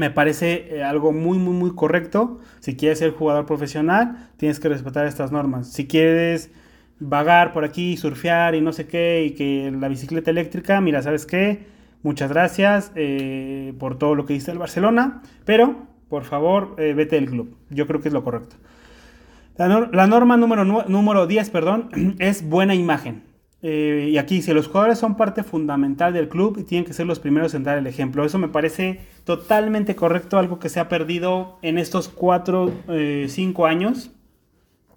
Me 0.00 0.08
parece 0.08 0.78
eh, 0.78 0.82
algo 0.82 1.12
muy, 1.12 1.36
muy, 1.36 1.52
muy 1.52 1.74
correcto. 1.74 2.40
Si 2.60 2.74
quieres 2.74 3.00
ser 3.00 3.10
jugador 3.10 3.44
profesional, 3.44 4.30
tienes 4.38 4.58
que 4.58 4.70
respetar 4.70 5.04
estas 5.04 5.30
normas. 5.30 5.70
Si 5.70 5.86
quieres 5.86 6.50
vagar 7.00 7.52
por 7.52 7.64
aquí, 7.66 7.98
surfear 7.98 8.54
y 8.54 8.62
no 8.62 8.72
sé 8.72 8.86
qué, 8.86 9.26
y 9.26 9.32
que 9.32 9.70
la 9.78 9.88
bicicleta 9.88 10.30
eléctrica, 10.30 10.80
mira, 10.80 11.02
¿sabes 11.02 11.26
qué? 11.26 11.66
Muchas 12.02 12.30
gracias 12.30 12.92
eh, 12.94 13.74
por 13.78 13.98
todo 13.98 14.14
lo 14.14 14.24
que 14.24 14.32
dice 14.32 14.52
el 14.52 14.56
Barcelona, 14.56 15.20
pero 15.44 15.76
por 16.08 16.24
favor, 16.24 16.76
eh, 16.78 16.94
vete 16.94 17.16
del 17.16 17.28
club. 17.28 17.54
Yo 17.68 17.86
creo 17.86 18.00
que 18.00 18.08
es 18.08 18.14
lo 18.14 18.24
correcto. 18.24 18.56
La, 19.58 20.06
norma 20.06 20.38
número, 20.38 20.64
número 20.64 21.26
10 21.26 21.50
perdón, 21.50 22.16
es 22.20 22.48
buena 22.48 22.74
imagen. 22.74 23.22
Eh, 23.62 24.08
y 24.12 24.18
aquí 24.18 24.36
dice, 24.36 24.54
los 24.54 24.68
jugadores 24.68 24.98
son 24.98 25.16
parte 25.16 25.42
fundamental 25.42 26.12
del 26.12 26.28
club 26.28 26.56
y 26.58 26.64
tienen 26.64 26.86
que 26.86 26.94
ser 26.94 27.06
los 27.06 27.20
primeros 27.20 27.54
en 27.54 27.64
dar 27.64 27.76
el 27.78 27.86
ejemplo. 27.86 28.24
Eso 28.24 28.38
me 28.38 28.48
parece 28.48 29.00
totalmente 29.24 29.94
correcto, 29.94 30.38
algo 30.38 30.58
que 30.58 30.68
se 30.68 30.80
ha 30.80 30.88
perdido 30.88 31.58
en 31.62 31.76
estos 31.78 32.08
4, 32.08 32.72
5 33.28 33.66
años 33.66 34.10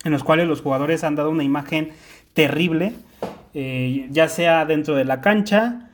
en 0.04 0.12
los 0.12 0.24
cuales 0.24 0.48
los 0.48 0.62
jugadores 0.62 1.04
han 1.04 1.16
dado 1.16 1.30
una 1.30 1.44
imagen 1.44 1.92
terrible, 2.34 2.94
eh, 3.54 4.08
ya 4.12 4.28
sea 4.28 4.66
dentro 4.66 4.96
de 4.96 5.06
la 5.06 5.22
cancha, 5.22 5.92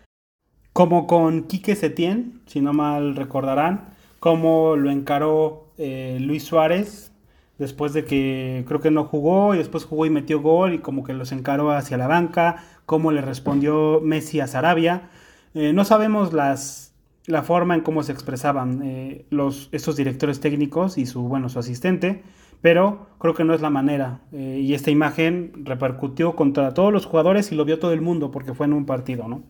como 0.73 1.07
con 1.07 1.43
Quique 1.43 1.75
Setién, 1.75 2.41
si 2.45 2.61
no 2.61 2.73
mal 2.73 3.15
recordarán, 3.15 3.89
como 4.19 4.75
lo 4.75 4.91
encaró 4.91 5.67
eh, 5.77 6.17
Luis 6.19 6.43
Suárez 6.43 7.11
después 7.59 7.93
de 7.93 8.05
que 8.05 8.65
creo 8.67 8.79
que 8.79 8.89
no 8.89 9.03
jugó 9.05 9.53
y 9.53 9.59
después 9.59 9.85
jugó 9.85 10.07
y 10.07 10.09
metió 10.09 10.41
gol 10.41 10.73
y 10.73 10.79
como 10.79 11.03
que 11.03 11.13
los 11.13 11.31
encaró 11.31 11.71
hacia 11.71 11.97
la 11.97 12.07
banca, 12.07 12.63
cómo 12.87 13.11
le 13.11 13.21
respondió 13.21 14.01
Messi 14.01 14.39
a 14.39 14.47
Sarabia. 14.47 15.09
Eh, 15.53 15.73
no 15.73 15.85
sabemos 15.85 16.33
las, 16.33 16.95
la 17.27 17.43
forma 17.43 17.75
en 17.75 17.81
cómo 17.81 18.01
se 18.01 18.11
expresaban 18.11 19.25
los, 19.29 19.69
estos 19.71 19.95
directores 19.95 20.39
técnicos 20.39 20.97
y 20.97 21.05
su, 21.05 21.21
bueno, 21.21 21.49
su 21.49 21.59
asistente 21.59 22.23
pero 22.61 23.07
creo 23.19 23.33
que 23.33 23.43
no 23.43 23.53
es 23.53 23.61
la 23.61 23.69
manera. 23.69 24.21
Eh, 24.31 24.59
y 24.61 24.73
esta 24.73 24.91
imagen 24.91 25.53
repercutió 25.63 26.35
contra 26.35 26.73
todos 26.73 26.91
los 26.91 27.05
jugadores 27.05 27.51
y 27.51 27.55
lo 27.55 27.65
vio 27.65 27.79
todo 27.79 27.93
el 27.93 28.01
mundo 28.01 28.31
porque 28.31 28.53
fue 28.53 28.65
en 28.65 28.73
un 28.73 28.85
partido, 28.85 29.27
¿no? 29.27 29.43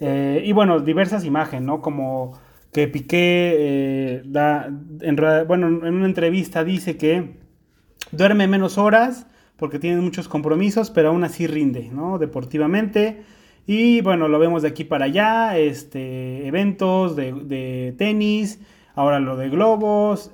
Eh, 0.00 0.42
y 0.44 0.52
bueno, 0.52 0.80
diversas 0.80 1.24
imágenes, 1.24 1.64
¿no? 1.64 1.80
Como 1.80 2.38
que 2.72 2.88
Piqué 2.88 3.54
eh, 3.58 4.22
da, 4.24 4.70
en, 5.00 5.16
bueno, 5.46 5.66
en 5.68 5.94
una 5.94 6.06
entrevista 6.06 6.64
dice 6.64 6.96
que 6.96 7.36
duerme 8.12 8.46
menos 8.46 8.78
horas 8.78 9.26
porque 9.56 9.78
tiene 9.78 10.00
muchos 10.00 10.28
compromisos, 10.28 10.90
pero 10.90 11.08
aún 11.08 11.24
así 11.24 11.46
rinde, 11.46 11.90
¿no? 11.92 12.18
Deportivamente. 12.18 13.22
Y 13.66 14.00
bueno, 14.02 14.28
lo 14.28 14.38
vemos 14.38 14.62
de 14.62 14.68
aquí 14.68 14.84
para 14.84 15.06
allá, 15.06 15.58
este, 15.58 16.46
eventos 16.46 17.16
de, 17.16 17.32
de 17.32 17.94
tenis, 17.98 18.60
ahora 18.94 19.20
lo 19.20 19.36
de 19.36 19.50
globos, 19.50 20.30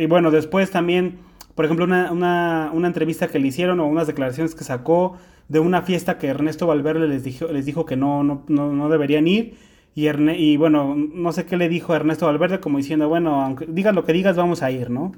y 0.00 0.06
bueno, 0.06 0.30
después 0.30 0.70
también, 0.70 1.18
por 1.54 1.66
ejemplo, 1.66 1.84
una, 1.84 2.72
entrevista 2.84 3.28
que 3.28 3.38
le 3.38 3.48
hicieron 3.48 3.80
o 3.80 3.86
unas 3.86 4.06
declaraciones 4.06 4.54
que 4.54 4.64
sacó 4.64 5.18
de 5.48 5.58
una 5.58 5.82
fiesta 5.82 6.16
que 6.16 6.28
Ernesto 6.28 6.66
Valverde 6.66 7.06
les 7.06 7.22
dijo, 7.22 7.48
les 7.48 7.66
dijo 7.66 7.84
que 7.84 7.96
no, 7.96 8.24
no, 8.24 8.42
no, 8.48 8.88
deberían 8.88 9.26
ir. 9.26 9.58
Y, 9.94 10.56
bueno, 10.56 10.94
no 10.94 11.32
sé 11.32 11.46
qué 11.46 11.56
le 11.56 11.68
dijo 11.68 11.94
Ernesto 11.94 12.26
Valverde, 12.26 12.60
como 12.60 12.78
diciendo, 12.78 13.08
bueno, 13.08 13.42
aunque 13.42 13.66
digas 13.66 13.94
lo 13.94 14.04
que 14.04 14.12
digas, 14.12 14.36
vamos 14.36 14.62
a 14.62 14.70
ir, 14.70 14.88
¿no? 14.88 15.12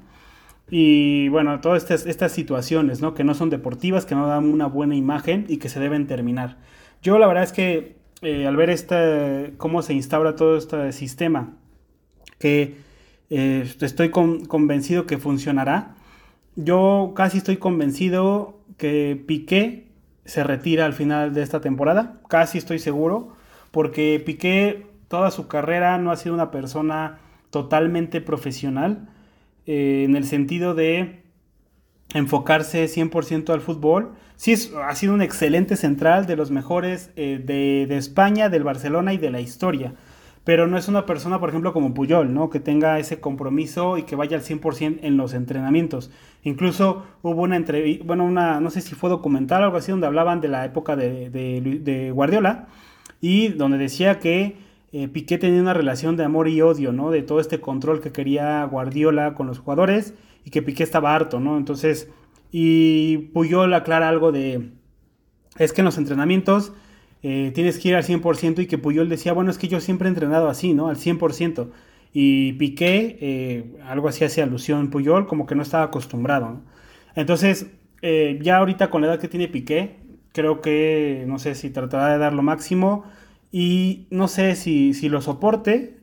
Y 0.69 1.29
bueno, 1.29 1.61
todas 1.61 1.83
estas, 1.83 2.05
estas 2.05 2.31
situaciones, 2.31 3.01
¿no? 3.01 3.13
Que 3.13 3.23
no 3.23 3.33
son 3.33 3.49
deportivas, 3.49 4.05
que 4.05 4.15
no 4.15 4.27
dan 4.27 4.45
una 4.45 4.65
buena 4.65 4.95
imagen 4.95 5.45
y 5.47 5.57
que 5.57 5.69
se 5.69 5.79
deben 5.79 6.07
terminar. 6.07 6.57
Yo 7.01 7.19
la 7.19 7.27
verdad 7.27 7.43
es 7.43 7.51
que 7.51 7.95
eh, 8.23 8.47
al 8.47 8.55
ver 8.55 8.69
este, 8.69 9.53
cómo 9.57 9.81
se 9.81 9.93
instaura 9.93 10.37
todo 10.37 10.55
este 10.55 10.93
sistema, 10.93 11.57
que 12.39 12.75
eh, 13.29 13.69
estoy 13.81 14.09
convencido 14.11 15.05
que 15.05 15.17
funcionará. 15.17 15.95
Yo 16.55 17.13
casi 17.15 17.39
estoy 17.39 17.57
convencido 17.57 18.59
que 18.77 19.21
Piqué 19.27 19.87
se 20.23 20.43
retira 20.43 20.85
al 20.85 20.93
final 20.93 21.33
de 21.33 21.41
esta 21.41 21.59
temporada. 21.59 22.21
Casi 22.29 22.57
estoy 22.57 22.79
seguro. 22.79 23.35
Porque 23.73 24.21
Piqué 24.23 24.85
toda 25.07 25.31
su 25.31 25.47
carrera 25.47 25.97
no 25.97 26.11
ha 26.11 26.15
sido 26.15 26.35
una 26.35 26.51
persona 26.51 27.17
totalmente 27.49 28.21
profesional. 28.21 29.09
Eh, 29.65 30.03
en 30.05 30.15
el 30.15 30.25
sentido 30.25 30.75
de 30.75 31.23
enfocarse 32.13 32.85
100% 32.85 33.51
al 33.51 33.61
fútbol. 33.61 34.13
Sí, 34.35 34.53
ha 34.85 34.93
sido 34.93 35.15
un 35.15 35.23
excelente 35.23 35.75
central 35.75 36.27
de 36.27 36.35
los 36.35 36.51
mejores 36.51 37.09
eh, 37.15 37.41
de, 37.43 37.87
de, 37.87 37.97
España, 37.97 38.49
del 38.49 38.63
Barcelona 38.63 39.11
y 39.11 39.17
de 39.17 39.31
la 39.31 39.41
historia. 39.41 39.95
Pero 40.43 40.67
no 40.67 40.77
es 40.77 40.87
una 40.87 41.07
persona, 41.07 41.39
por 41.39 41.49
ejemplo, 41.49 41.73
como 41.73 41.95
Puyol, 41.95 42.31
¿no? 42.31 42.51
Que 42.51 42.59
tenga 42.59 42.99
ese 42.99 43.19
compromiso 43.19 43.97
y 43.97 44.03
que 44.03 44.15
vaya 44.15 44.37
al 44.37 44.43
100% 44.43 44.99
en 45.01 45.17
los 45.17 45.33
entrenamientos. 45.33 46.11
Incluso 46.43 47.05
hubo 47.23 47.41
una 47.41 47.55
entrevista, 47.55 48.03
bueno, 48.05 48.23
una, 48.23 48.59
no 48.59 48.69
sé 48.69 48.81
si 48.81 48.93
fue 48.93 49.09
documental 49.09 49.63
o 49.63 49.65
algo 49.65 49.77
así, 49.77 49.89
donde 49.89 50.05
hablaban 50.05 50.41
de 50.41 50.49
la 50.49 50.63
época 50.63 50.95
de, 50.95 51.31
de, 51.31 52.11
Guardiola 52.11 52.67
y 53.23 53.47
donde 53.47 53.77
decía 53.77 54.19
que 54.19 54.57
eh, 54.91 55.07
Piqué 55.07 55.37
tenía 55.37 55.61
una 55.61 55.73
relación 55.73 56.17
de 56.17 56.25
amor 56.25 56.49
y 56.49 56.61
odio, 56.61 56.91
¿no? 56.91 57.09
De 57.09 57.21
todo 57.21 57.39
este 57.39 57.61
control 57.61 58.01
que 58.01 58.11
quería 58.11 58.65
Guardiola 58.65 59.33
con 59.33 59.47
los 59.47 59.59
jugadores 59.59 60.13
y 60.43 60.49
que 60.49 60.61
Piqué 60.61 60.83
estaba 60.83 61.15
harto, 61.15 61.39
¿no? 61.39 61.57
Entonces, 61.57 62.09
y 62.51 63.29
Puyol 63.33 63.73
aclara 63.73 64.09
algo 64.09 64.33
de, 64.33 64.71
es 65.57 65.71
que 65.71 65.79
en 65.79 65.85
los 65.85 65.97
entrenamientos 65.97 66.73
eh, 67.21 67.53
tienes 67.55 67.79
que 67.79 67.87
ir 67.87 67.95
al 67.95 68.03
100% 68.03 68.61
y 68.61 68.67
que 68.67 68.77
Puyol 68.77 69.07
decía, 69.07 69.31
bueno, 69.31 69.51
es 69.51 69.57
que 69.57 69.69
yo 69.69 69.79
siempre 69.79 70.09
he 70.09 70.09
entrenado 70.09 70.49
así, 70.49 70.73
¿no? 70.73 70.89
Al 70.89 70.97
100%. 70.97 71.69
Y 72.11 72.51
Piqué, 72.53 73.17
eh, 73.21 73.77
algo 73.85 74.09
así 74.09 74.25
hace 74.25 74.41
alusión 74.41 74.89
Puyol, 74.89 75.27
como 75.27 75.45
que 75.45 75.55
no 75.55 75.61
estaba 75.61 75.85
acostumbrado, 75.85 76.49
¿no? 76.49 76.61
Entonces, 77.15 77.67
ya 78.01 78.57
ahorita 78.57 78.89
con 78.89 79.01
la 79.01 79.07
edad 79.07 79.19
que 79.19 79.29
tiene 79.29 79.47
Piqué, 79.47 80.02
creo 80.33 80.61
que, 80.61 81.23
no 81.27 81.39
sé 81.39 81.55
si 81.55 81.69
tratará 81.69 82.09
de 82.09 82.17
dar 82.17 82.33
lo 82.33 82.41
máximo 82.41 83.05
y 83.51 84.07
no 84.09 84.27
sé 84.27 84.55
si, 84.55 84.93
si 84.93 85.07
lo 85.07 85.21
soporte, 85.21 85.97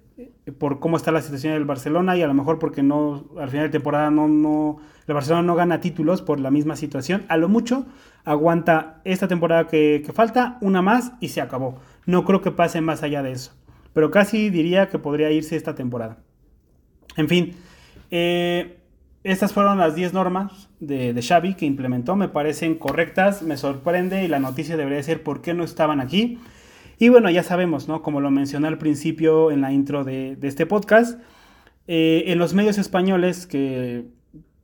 por 0.59 0.81
cómo 0.81 0.97
está 0.97 1.13
la 1.13 1.23
situación 1.23 1.53
del 1.53 1.65
Barcelona 1.65 2.17
y 2.17 2.23
a 2.23 2.27
lo 2.27 2.35
mejor 2.35 2.59
porque 2.59 2.83
no 2.83 3.27
al 3.39 3.51
final 3.51 3.67
de 3.67 3.71
temporada 3.71 4.11
no, 4.11 4.29
no 4.29 4.79
el 5.07 5.15
Barcelona 5.15 5.43
no 5.43 5.55
gana 5.55 5.81
títulos 5.81 6.23
por 6.23 6.41
la 6.41 6.51
misma 6.51 6.77
situación. 6.77 7.25
A 7.29 7.37
lo 7.37 7.49
mucho 7.49 7.87
aguanta 8.25 9.01
esta 9.05 9.29
temporada 9.29 9.67
que, 9.67 10.09
falta, 10.15 10.59
una 10.61 10.83
más 10.83 11.13
y 11.21 11.29
se 11.29 11.41
acabó. 11.41 11.81
No 12.07 12.25
creo 12.25 12.41
que 12.41 12.51
pase 12.51 12.81
más 12.81 13.03
allá 13.03 13.23
de 13.23 13.33
eso. 13.33 13.53
Pero 13.93 14.11
casi 14.11 14.51
diría 14.51 14.89
que 14.89 14.99
podría 14.99 15.31
irse 15.31 15.57
esta 15.57 15.75
temporada. 15.75 16.19
En 17.17 17.29
fin, 17.29 17.57
eh, 18.11 18.80
estas 19.23 19.53
fueron 19.53 19.79
las 19.79 19.95
10 19.95 20.15
normas 20.15 20.71
de, 20.81 21.21
Xavi 21.21 21.55
que 21.55 21.67
implementó. 21.67 22.17
Me 22.17 22.29
parecen 22.29 22.77
correctas, 22.77 23.43
me 23.43 23.57
sorprende 23.57 24.25
y 24.25 24.29
la 24.29 24.39
noticia 24.39 24.77
debería 24.77 25.03
ser 25.03 25.23
por 25.23 25.43
qué 25.43 25.55
no 25.55 25.65
estaban 25.65 26.01
aquí. 26.01 26.39
Y 26.99 27.09
bueno, 27.09 27.31
ya 27.31 27.43
sabemos, 27.43 27.89
¿no? 27.89 28.03
Como 28.03 28.21
lo 28.21 28.31
mencioné 28.31 28.69
al 28.69 28.79
principio 28.79 29.51
en 29.51 29.61
la 29.63 29.73
intro 29.73 30.05
de, 30.05 30.37
este 30.43 30.67
podcast, 30.67 31.21
eh, 31.87 32.25
en 32.27 32.39
los 32.39 32.55
medios 32.55 32.79
españoles 32.79 33.47
que 33.47 34.05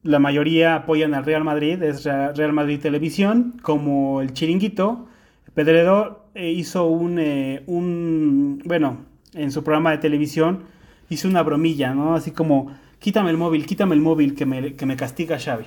la 0.03 0.19
mayoría 0.19 0.75
apoyan 0.75 1.14
al 1.14 1.25
Real 1.25 1.45
Madrid, 1.45 1.83
es 1.83 2.05
Real 2.05 2.53
Madrid 2.53 2.79
Televisión, 2.81 3.59
como 3.62 4.21
el 4.21 4.33
Chiringuito, 4.33 5.09
Pedredor 5.57 6.27
eh, 6.35 6.51
hizo 6.51 6.87
eh, 7.19 7.62
un, 7.66 8.62
bueno, 8.66 8.99
en 9.33 9.51
su 9.51 9.64
programa 9.64 9.90
de 9.92 9.99
televisión 9.99 10.64
hizo 11.09 11.29
una 11.29 11.42
bromilla, 11.42 11.95
¿no? 11.95 12.14
Así 12.14 12.31
como, 12.31 12.77
quítame 13.07 13.31
el 13.31 13.37
móvil, 13.37 13.66
quítame 13.66 13.95
el 13.95 14.01
móvil 14.01 14.35
que 14.35 14.47
me, 14.47 14.75
que 14.75 14.85
me 14.85 14.97
castiga 14.97 15.38
Xavi. 15.38 15.66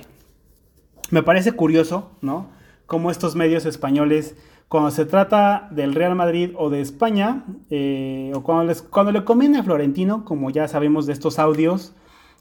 Me 1.10 1.22
parece 1.22 1.52
curioso, 1.52 2.10
¿no? 2.20 2.50
Cómo 2.84 3.10
estos 3.10 3.34
medios 3.34 3.64
españoles 3.64 4.36
cuando 4.68 4.90
se 4.90 5.06
trata 5.06 5.66
del 5.70 5.94
Real 5.94 6.14
Madrid 6.14 6.50
o 6.58 6.68
de 6.68 6.82
España, 6.82 7.46
eh, 7.70 8.30
o 8.34 8.42
cuando, 8.42 8.70
cuando 8.90 9.10
le 9.10 9.24
conviene 9.24 9.56
a 9.56 9.62
Florentino, 9.62 10.26
como 10.26 10.50
ya 10.50 10.68
sabemos 10.68 11.06
de 11.06 11.14
estos 11.14 11.38
audios 11.38 11.94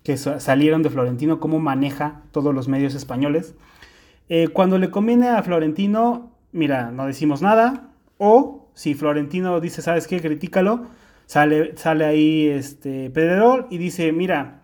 que 0.03 0.17
salieron 0.17 0.83
de 0.83 0.89
Florentino, 0.89 1.39
cómo 1.39 1.59
maneja 1.59 2.23
todos 2.33 2.53
los 2.53 2.67
medios 2.67 2.93
españoles, 2.93 3.55
eh, 4.27 4.49
cuando 4.49 4.77
le 4.79 4.91
conviene 4.91 5.29
a 5.29 5.41
Florentino, 5.43 6.33
mira, 6.51 6.91
no 6.91 7.05
decimos 7.05 7.41
nada, 7.41 7.88
o 8.17 8.67
si 8.73 8.95
Florentino 8.95 9.62
dice, 9.62 9.81
¿sabes 9.81 10.07
qué? 10.07 10.19
Critícalo, 10.19 10.88
sale, 11.25 11.77
sale 11.77 12.03
ahí 12.03 12.47
este 12.47 13.09
Pedrerol 13.12 13.67
y 13.69 13.77
dice, 13.77 14.12
mira, 14.12 14.59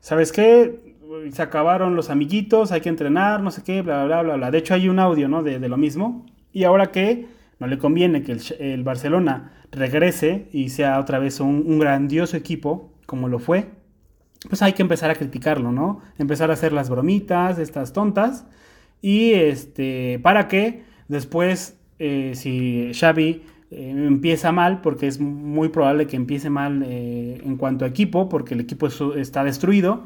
¿sabes 0.00 0.32
qué? 0.32 0.96
Se 1.32 1.42
acabaron 1.42 1.96
los 1.96 2.10
amiguitos, 2.10 2.72
hay 2.72 2.80
que 2.80 2.88
entrenar, 2.88 3.42
no 3.42 3.50
sé 3.50 3.62
qué, 3.62 3.82
bla, 3.82 4.04
bla, 4.04 4.22
bla, 4.22 4.36
bla. 4.36 4.50
De 4.50 4.58
hecho, 4.58 4.74
hay 4.74 4.88
un 4.88 4.98
audio, 4.98 5.28
¿no? 5.28 5.42
De, 5.42 5.58
lo 5.58 5.76
mismo. 5.76 6.26
Y 6.52 6.64
ahora 6.64 6.90
que 6.90 7.26
no 7.58 7.66
le 7.66 7.78
conviene 7.78 8.22
que 8.22 8.36
el, 8.58 8.82
Barcelona 8.82 9.52
regrese 9.70 10.48
y 10.52 10.70
sea 10.70 10.98
otra 10.98 11.18
vez 11.18 11.40
un, 11.40 11.78
grandioso 11.78 12.36
equipo, 12.36 12.92
como 13.06 13.28
lo 13.28 13.38
fue, 13.38 13.70
pues 14.48 14.62
hay 14.62 14.72
que 14.72 14.82
empezar 14.82 15.10
a 15.10 15.14
criticarlo, 15.14 15.72
¿no? 15.72 16.00
Empezar 16.18 16.50
a 16.50 16.54
hacer 16.54 16.72
las 16.72 16.90
bromitas, 16.90 17.58
estas 17.58 17.92
tontas, 17.92 18.46
y 19.00 19.32
este, 19.32 20.18
para 20.22 20.48
que 20.48 20.84
después, 21.08 21.78
eh, 21.98 22.32
si 22.34 22.92
Xavi 22.94 23.42
eh, 23.70 23.90
empieza 23.90 24.52
mal, 24.52 24.80
porque 24.80 25.06
es 25.06 25.20
muy 25.20 25.68
probable 25.68 26.06
que 26.06 26.16
empiece 26.16 26.50
mal 26.50 26.82
eh, 26.84 27.40
en 27.44 27.56
cuanto 27.56 27.84
a 27.84 27.88
equipo, 27.88 28.28
porque 28.28 28.54
el 28.54 28.60
equipo 28.60 28.86
está 28.86 29.44
destruido, 29.44 30.04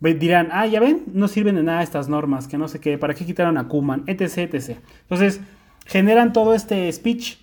dirán, 0.00 0.48
ah, 0.52 0.66
ya 0.66 0.80
ven, 0.80 1.04
no 1.12 1.28
sirven 1.28 1.56
de 1.56 1.62
nada 1.62 1.82
estas 1.82 2.08
normas, 2.08 2.48
que 2.48 2.56
no 2.56 2.68
sé 2.68 2.80
qué, 2.80 2.96
¿para 2.98 3.14
qué 3.14 3.26
quitaron 3.26 3.58
a 3.58 3.68
Kuman, 3.68 4.04
etc, 4.06 4.54
etc. 4.54 4.78
Entonces, 5.02 5.40
generan 5.86 6.32
todo 6.32 6.54
este 6.54 6.90
speech 6.92 7.36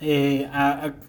eh, 0.00 0.48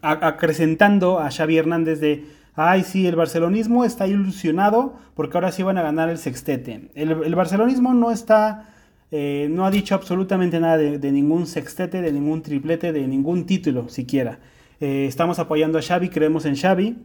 acrecentando 0.01 1.19
a 1.19 1.29
Xavi 1.29 1.57
Hernández 1.57 1.99
de, 1.99 2.25
ay, 2.55 2.83
sí, 2.83 3.05
el 3.05 3.17
barcelonismo 3.17 3.83
está 3.83 4.07
ilusionado 4.07 4.95
porque 5.13 5.37
ahora 5.37 5.51
sí 5.51 5.61
van 5.61 5.77
a 5.77 5.81
ganar 5.81 6.09
el 6.09 6.17
sextete. 6.17 6.89
El, 6.95 7.35
barcelonismo 7.35 7.93
no 7.93 8.11
está, 8.11 8.69
eh, 9.11 9.47
no 9.49 9.65
ha 9.65 9.71
dicho 9.71 9.95
absolutamente 9.95 10.59
nada 10.59 10.77
de, 10.77 11.11
ningún 11.11 11.47
sextete, 11.47 12.01
de 12.01 12.11
ningún 12.11 12.41
triplete, 12.41 12.91
de 12.91 13.07
ningún 13.07 13.45
título 13.45 13.89
siquiera. 13.89 14.39
Eh, 14.79 15.05
estamos 15.07 15.39
apoyando 15.39 15.77
a 15.77 15.81
Xavi, 15.81 16.09
creemos 16.09 16.45
en 16.45 16.55
Xavi 16.55 16.97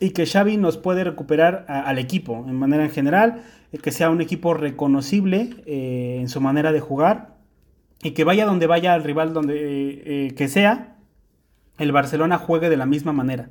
y 0.00 0.10
que 0.10 0.26
Xavi 0.26 0.56
nos 0.56 0.76
puede 0.76 1.04
recuperar 1.04 1.64
al 1.68 1.98
equipo 1.98 2.44
en 2.46 2.56
manera 2.56 2.84
en 2.84 2.90
general, 2.90 3.42
que 3.82 3.92
sea 3.92 4.10
un 4.10 4.20
equipo 4.20 4.54
reconocible 4.54 5.50
en 5.66 6.28
su 6.28 6.40
manera 6.40 6.72
de 6.72 6.80
jugar 6.80 7.36
y 8.02 8.12
que 8.12 8.24
vaya 8.24 8.46
donde 8.46 8.66
vaya 8.66 8.94
el 8.94 9.04
rival 9.04 9.32
donde 9.32 9.54
eh, 9.56 10.02
eh, 10.04 10.34
que 10.34 10.48
sea, 10.48 10.96
el 11.78 11.92
Barcelona 11.92 12.38
juegue 12.38 12.68
de 12.68 12.76
la 12.76 12.86
misma 12.86 13.12
manera. 13.12 13.50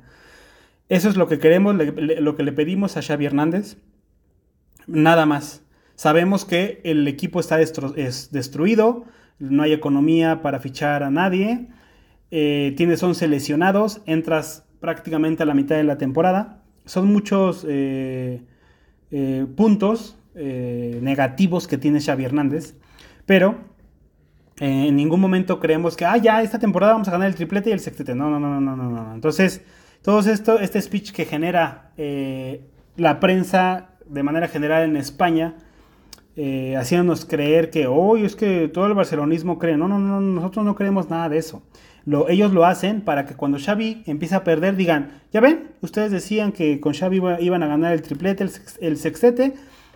Eso 0.88 1.08
es 1.08 1.16
lo 1.16 1.28
que 1.28 1.38
queremos, 1.38 1.74
lo 1.74 2.36
que 2.36 2.42
le 2.42 2.52
pedimos 2.52 2.96
a 2.96 3.02
Xavi 3.02 3.26
Hernández. 3.26 3.76
Nada 4.86 5.26
más. 5.26 5.62
Sabemos 5.96 6.44
que 6.44 6.80
el 6.84 7.08
equipo 7.08 7.40
está 7.40 7.60
es 7.60 8.30
destruido, 8.30 9.04
no 9.38 9.62
hay 9.62 9.72
economía 9.72 10.40
para 10.42 10.60
fichar 10.60 11.02
a 11.02 11.10
nadie, 11.10 11.68
eh, 12.30 12.74
tienes 12.76 13.02
11 13.02 13.28
lesionados, 13.28 14.02
entras 14.06 14.64
prácticamente 14.80 15.42
a 15.42 15.46
la 15.46 15.54
mitad 15.54 15.76
de 15.76 15.84
la 15.84 15.98
temporada. 15.98 16.62
Son 16.84 17.12
muchos 17.12 17.66
puntos 19.56 20.18
negativos 20.34 21.66
que 21.66 21.78
tiene 21.78 22.00
Xavi 22.00 22.24
Hernández, 22.24 22.76
pero 23.24 23.58
en 24.58 24.96
ningún 24.96 25.20
momento 25.20 25.60
creemos 25.60 25.96
que, 25.96 26.04
ah, 26.04 26.16
ya, 26.16 26.42
esta 26.42 26.58
temporada 26.58 26.92
vamos 26.92 27.08
a 27.08 27.10
ganar 27.10 27.28
el 27.28 27.34
triplete 27.34 27.70
y 27.70 27.72
el 27.72 27.80
sextete. 27.80 28.14
No, 28.14 28.30
no, 28.30 28.40
no, 28.40 28.60
no, 28.60 28.76
no, 28.76 28.90
no. 28.90 29.14
Entonces, 29.14 29.62
todo 30.02 30.20
esto, 30.20 30.58
este 30.58 30.80
speech 30.80 31.12
que 31.12 31.26
genera 31.26 31.90
eh, 31.96 32.62
la 32.96 33.20
prensa 33.20 33.90
de 34.06 34.22
manera 34.22 34.48
general 34.48 34.84
en 34.84 34.96
España, 34.96 35.56
eh, 36.36 36.76
haciéndonos 36.76 37.24
creer 37.24 37.70
que, 37.70 37.86
hoy 37.86 38.24
es 38.24 38.36
que 38.36 38.68
todo 38.68 38.86
el 38.86 38.94
barcelonismo 38.94 39.58
cree. 39.58 39.76
No, 39.76 39.88
no, 39.88 39.98
no, 39.98 40.20
nosotros 40.20 40.64
no 40.64 40.74
creemos 40.74 41.10
nada 41.10 41.28
de 41.28 41.38
eso. 41.38 41.62
Lo, 42.04 42.28
ellos 42.28 42.52
lo 42.52 42.64
hacen 42.64 43.00
para 43.00 43.26
que 43.26 43.34
cuando 43.34 43.58
Xavi 43.58 44.04
empiece 44.06 44.34
a 44.34 44.44
perder 44.44 44.76
digan, 44.76 45.22
ya 45.32 45.40
ven, 45.40 45.70
ustedes 45.80 46.12
decían 46.12 46.52
que 46.52 46.78
con 46.78 46.92
Xavi 46.94 47.20
iban 47.40 47.62
a 47.62 47.66
ganar 47.66 47.92
el 47.92 48.02
triplete, 48.02 48.44
el, 48.44 48.50
el 48.80 48.96
sextete, 48.96 49.54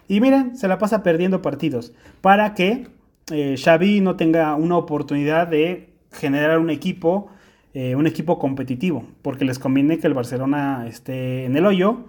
y 0.08 0.20
miren, 0.20 0.56
se 0.56 0.66
la 0.66 0.78
pasa 0.78 1.04
perdiendo 1.04 1.40
partidos. 1.40 1.92
Para 2.20 2.54
que 2.54 2.88
eh, 3.30 3.56
Xavi 3.56 4.00
no 4.00 4.16
tenga 4.16 4.54
una 4.56 4.76
oportunidad 4.76 5.46
de 5.46 5.90
generar 6.10 6.58
un 6.58 6.70
equipo, 6.70 7.28
eh, 7.74 7.94
un 7.94 8.06
equipo 8.06 8.38
competitivo, 8.38 9.04
porque 9.22 9.44
les 9.44 9.58
conviene 9.58 9.98
que 9.98 10.08
el 10.08 10.14
Barcelona 10.14 10.86
esté 10.88 11.44
en 11.44 11.56
el 11.56 11.64
hoyo. 11.64 12.06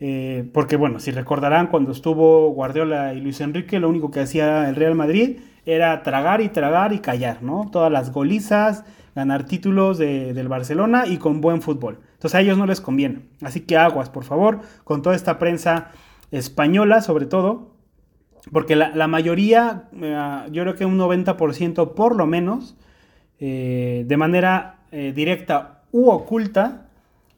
Eh, 0.00 0.50
porque 0.52 0.76
bueno, 0.76 0.98
si 0.98 1.12
recordarán 1.12 1.68
cuando 1.68 1.92
estuvo 1.92 2.50
Guardiola 2.50 3.14
y 3.14 3.20
Luis 3.20 3.40
Enrique, 3.40 3.78
lo 3.78 3.88
único 3.88 4.10
que 4.10 4.20
hacía 4.20 4.68
el 4.68 4.76
Real 4.76 4.94
Madrid 4.94 5.38
era 5.66 6.02
tragar 6.02 6.40
y 6.40 6.48
tragar 6.48 6.92
y 6.92 6.98
callar, 6.98 7.42
¿no? 7.42 7.68
Todas 7.70 7.90
las 7.90 8.12
golizas, 8.12 8.84
ganar 9.14 9.44
títulos 9.46 9.98
del 9.98 10.48
Barcelona 10.48 11.06
y 11.06 11.18
con 11.18 11.40
buen 11.40 11.62
fútbol. 11.62 12.00
Entonces 12.14 12.34
a 12.34 12.40
ellos 12.40 12.58
no 12.58 12.66
les 12.66 12.80
conviene. 12.80 13.20
Así 13.42 13.60
que 13.60 13.76
aguas, 13.76 14.10
por 14.10 14.24
favor, 14.24 14.60
con 14.82 15.02
toda 15.02 15.14
esta 15.14 15.38
prensa 15.38 15.90
española 16.32 17.00
sobre 17.00 17.26
todo, 17.26 17.74
porque 18.52 18.76
la, 18.76 19.06
mayoría, 19.06 19.84
eh, 19.94 20.48
yo 20.50 20.62
creo 20.64 20.74
que 20.74 20.84
un 20.84 20.98
90% 20.98 21.94
por 21.94 22.16
lo 22.16 22.26
menos, 22.26 22.76
eh, 23.38 24.04
de 24.06 24.16
manera 24.16 24.80
directa 24.90 25.82
u 25.90 26.08
oculta, 26.10 26.83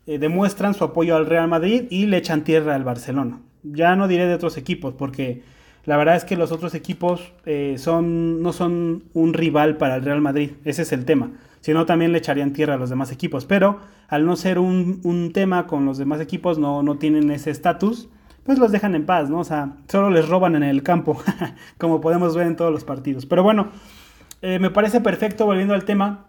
demuestran 0.06 0.74
su 0.74 0.84
apoyo 0.84 1.16
al 1.16 1.26
Real 1.26 1.48
Madrid 1.48 1.84
y 1.90 2.06
le 2.06 2.16
echan 2.18 2.44
tierra 2.44 2.74
al 2.74 2.84
Barcelona. 2.84 3.40
Ya 3.62 3.96
no 3.96 4.06
diré 4.06 4.26
de 4.26 4.34
otros 4.34 4.56
equipos, 4.56 4.94
porque 4.94 5.42
la 5.84 5.96
verdad 5.96 6.16
es 6.16 6.24
que 6.24 6.36
los 6.36 6.52
otros 6.52 6.74
equipos 6.74 7.32
eh, 7.44 7.76
son, 7.78 8.42
no 8.42 8.52
son 8.52 9.04
un 9.14 9.34
rival 9.34 9.76
para 9.76 9.96
el 9.96 10.02
Real 10.02 10.20
Madrid, 10.20 10.50
ese 10.64 10.82
es 10.82 10.92
el 10.92 11.04
tema. 11.04 11.30
Si 11.60 11.72
no, 11.72 11.86
también 11.86 12.12
le 12.12 12.18
echarían 12.18 12.52
tierra 12.52 12.74
a 12.74 12.76
los 12.76 12.90
demás 12.90 13.10
equipos. 13.10 13.44
Pero 13.44 13.80
al 14.08 14.24
no 14.24 14.36
ser 14.36 14.58
un, 14.58 15.30
tema 15.32 15.66
con 15.66 15.84
los 15.84 15.98
demás 15.98 16.20
equipos, 16.20 16.58
no, 16.58 16.82
no 16.82 16.96
tienen 16.96 17.30
ese 17.30 17.50
estatus, 17.50 18.08
pues 18.44 18.58
los 18.58 18.70
dejan 18.70 18.94
en 18.94 19.04
paz, 19.04 19.28
¿no? 19.28 19.40
O 19.40 19.44
sea, 19.44 19.74
solo 19.88 20.10
les 20.10 20.28
roban 20.28 20.54
en 20.54 20.62
el 20.62 20.84
campo, 20.84 21.20
como 21.78 22.00
podemos 22.00 22.36
ver 22.36 22.46
en 22.46 22.54
todos 22.54 22.72
los 22.72 22.84
partidos. 22.84 23.26
Pero 23.26 23.42
bueno, 23.42 23.68
eh, 24.42 24.60
me 24.60 24.70
parece 24.70 25.00
perfecto, 25.00 25.46
volviendo 25.46 25.74
al 25.74 25.84
tema, 25.84 26.26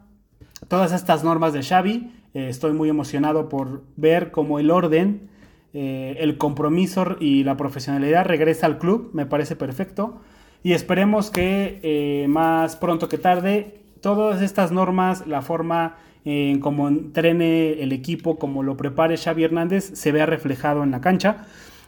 todas 0.67 0.91
estas 0.91 1.23
normas 1.23 1.53
de 1.53 1.61
Xavi. 1.61 2.11
Eh, 2.37 2.49
estoy 2.49 2.71
muy 2.73 2.87
emocionado 2.87 3.49
por 3.49 3.81
ver 3.95 4.29
cómo 4.29 4.59
el 4.59 4.69
orden, 4.69 5.29
eh, 5.73 6.17
el 6.19 6.37
compromiso 6.37 7.17
y 7.19 7.43
la 7.43 7.57
profesionalidad 7.57 8.25
regresa 8.25 8.67
al 8.67 8.77
club. 8.77 9.09
Me 9.13 9.25
parece 9.25 9.55
perfecto. 9.55 10.21
Y 10.61 10.73
esperemos 10.73 11.31
que 11.31 12.25
más 12.27 12.75
pronto 12.75 13.09
que 13.09 13.17
tarde 13.17 13.79
todas 14.01 14.41
estas 14.41 14.71
normas, 14.71 15.25
la 15.25 15.41
forma 15.41 15.95
en 16.25 16.59
cómo 16.59 16.87
entrene 16.89 17.81
el 17.81 17.91
equipo, 17.93 18.37
cómo 18.37 18.61
lo 18.61 18.75
prepare 18.75 19.17
Xavi 19.17 19.45
Hernández, 19.45 19.91
se 19.93 20.11
vea 20.11 20.25
reflejado 20.25 20.83
en 20.83 20.91
la 20.91 21.01
cancha. 21.01 21.45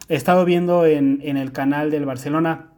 He 0.07 0.15
estado 0.15 0.45
viendo 0.45 0.85
en, 0.85 1.21
el 1.21 1.51
canal 1.51 1.91
del 1.91 2.05
Barcelona, 2.05 2.69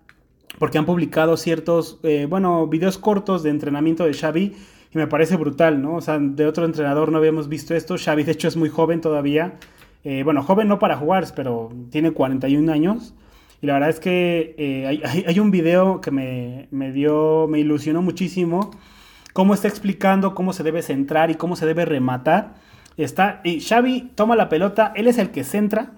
porque 0.60 0.78
han 0.78 0.86
publicado 0.86 1.38
ciertos, 1.38 2.00
eh, 2.04 2.26
bueno, 2.30 2.68
videos 2.68 2.98
cortos 2.98 3.44
de 3.44 3.52
entrenamiento 3.52 4.06
de 4.06 4.14
Xavi, 4.14 4.54
y 4.94 4.98
me 4.98 5.08
parece 5.08 5.38
brutal, 5.38 5.82
¿no? 5.82 5.96
O 5.96 6.02
sea, 6.02 6.20
de 6.20 6.46
otro 6.46 6.66
entrenador 6.66 7.12
no 7.12 7.18
habíamos 7.18 7.48
visto 7.48 7.74
esto. 7.76 7.96
Xavi, 7.98 8.24
de 8.24 8.34
hecho, 8.34 8.48
es 8.48 8.58
muy 8.58 8.70
joven 8.70 9.02
todavía. 9.02 9.54
Eh, 10.04 10.24
bueno, 10.24 10.44
joven 10.44 10.68
no 10.68 10.80
para 10.80 10.98
jugar, 10.98 11.26
pero 11.36 11.70
tiene 11.90 12.12
41 12.12 12.72
años. 12.72 13.14
Y 13.62 13.68
la 13.68 13.74
verdad 13.74 13.90
es 13.90 14.00
que 14.00 14.56
eh, 14.58 14.88
hay, 14.88 15.24
hay, 15.26 15.40
un 15.40 15.52
video 15.52 16.02
que 16.02 16.12
me, 16.12 16.68
me 16.72 16.92
dio, 16.92 17.48
me 17.48 17.60
ilusionó 17.60 18.02
muchísimo 18.02 18.72
cómo 19.34 19.54
está 19.54 19.68
explicando 19.68 20.36
cómo 20.36 20.52
se 20.52 20.64
debe 20.64 20.82
centrar 20.82 21.32
y 21.32 21.36
cómo 21.36 21.56
se 21.56 21.66
debe 21.66 21.86
rematar. 21.86 22.56
Está, 22.98 23.42
y 23.44 23.62
Xavi 23.62 24.12
toma 24.16 24.36
la 24.36 24.50
pelota, 24.50 24.92
él 24.96 25.08
es 25.08 25.18
el 25.18 25.32
que 25.32 25.44
centra. 25.44 25.94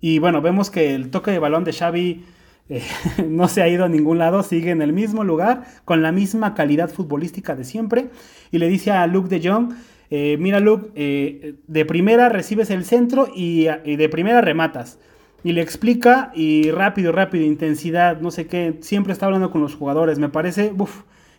Y 0.00 0.18
bueno, 0.18 0.42
vemos 0.42 0.70
que 0.70 0.94
el 0.94 1.10
toque 1.10 1.30
de 1.30 1.38
balón 1.38 1.64
de 1.64 1.72
Xavi 1.72 2.24
eh, 2.68 2.82
no 3.28 3.48
se 3.48 3.62
ha 3.62 3.68
ido 3.68 3.84
a 3.84 3.88
ningún 3.88 4.18
lado, 4.18 4.42
sigue 4.42 4.70
en 4.70 4.82
el 4.82 4.92
mismo 4.92 5.24
lugar, 5.24 5.64
con 5.84 6.02
la 6.02 6.12
misma 6.12 6.54
calidad 6.54 6.90
futbolística 6.90 7.54
de 7.54 7.64
siempre. 7.64 8.08
Y 8.50 8.58
le 8.58 8.68
dice 8.68 8.90
a 8.90 9.06
Luke 9.06 9.28
de 9.28 9.46
Jong, 9.46 9.74
eh, 10.10 10.36
mira 10.38 10.60
Luke, 10.60 10.90
eh, 10.94 11.56
de 11.66 11.84
primera 11.84 12.28
recibes 12.28 12.70
el 12.70 12.84
centro 12.84 13.28
y, 13.34 13.64
de 13.64 14.08
primera 14.08 14.40
rematas. 14.40 14.98
Y 15.42 15.52
le 15.52 15.60
explica 15.60 16.32
y 16.34 16.70
rápido, 16.70 17.12
rápido, 17.12 17.44
intensidad, 17.44 18.20
no 18.20 18.30
sé 18.30 18.46
qué, 18.46 18.78
siempre 18.80 19.12
está 19.12 19.26
hablando 19.26 19.50
con 19.50 19.60
los 19.60 19.74
jugadores. 19.74 20.18
Me 20.18 20.30
parece, 20.30 20.72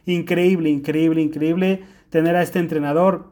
increíble, 0.05 0.69
increíble, 0.69 1.21
increíble 1.21 1.83
tener 2.11 2.35
a 2.35 2.43
este 2.43 2.59
entrenador 2.59 3.31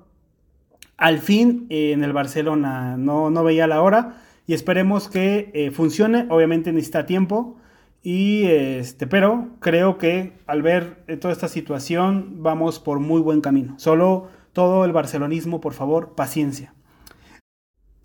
al 0.97 1.19
fin 1.19 1.67
en 1.69 2.03
el 2.03 2.11
Barcelona. 2.11 2.97
No, 2.97 3.29
no 3.29 3.43
veía 3.43 3.67
la 3.67 3.83
hora 3.83 4.17
y 4.47 4.55
esperemos 4.55 5.09
que 5.09 5.71
funcione. 5.75 6.25
Obviamente 6.29 6.71
necesita 6.73 7.05
tiempo. 7.05 7.57
Y 8.03 8.43
este, 8.45 9.07
pero 9.07 9.47
creo 9.59 9.97
que 9.97 10.33
al 10.45 10.61
ver 10.61 11.03
eh, 11.07 11.17
toda 11.17 11.31
esta 11.31 11.47
situación 11.47 12.43
vamos 12.43 12.79
por 12.79 12.99
muy 12.99 13.21
buen 13.21 13.41
camino. 13.41 13.75
Solo 13.79 14.27
todo 14.51 14.85
el 14.85 14.91
barcelonismo, 14.91 15.61
por 15.61 15.73
favor, 15.73 16.13
paciencia. 16.13 16.73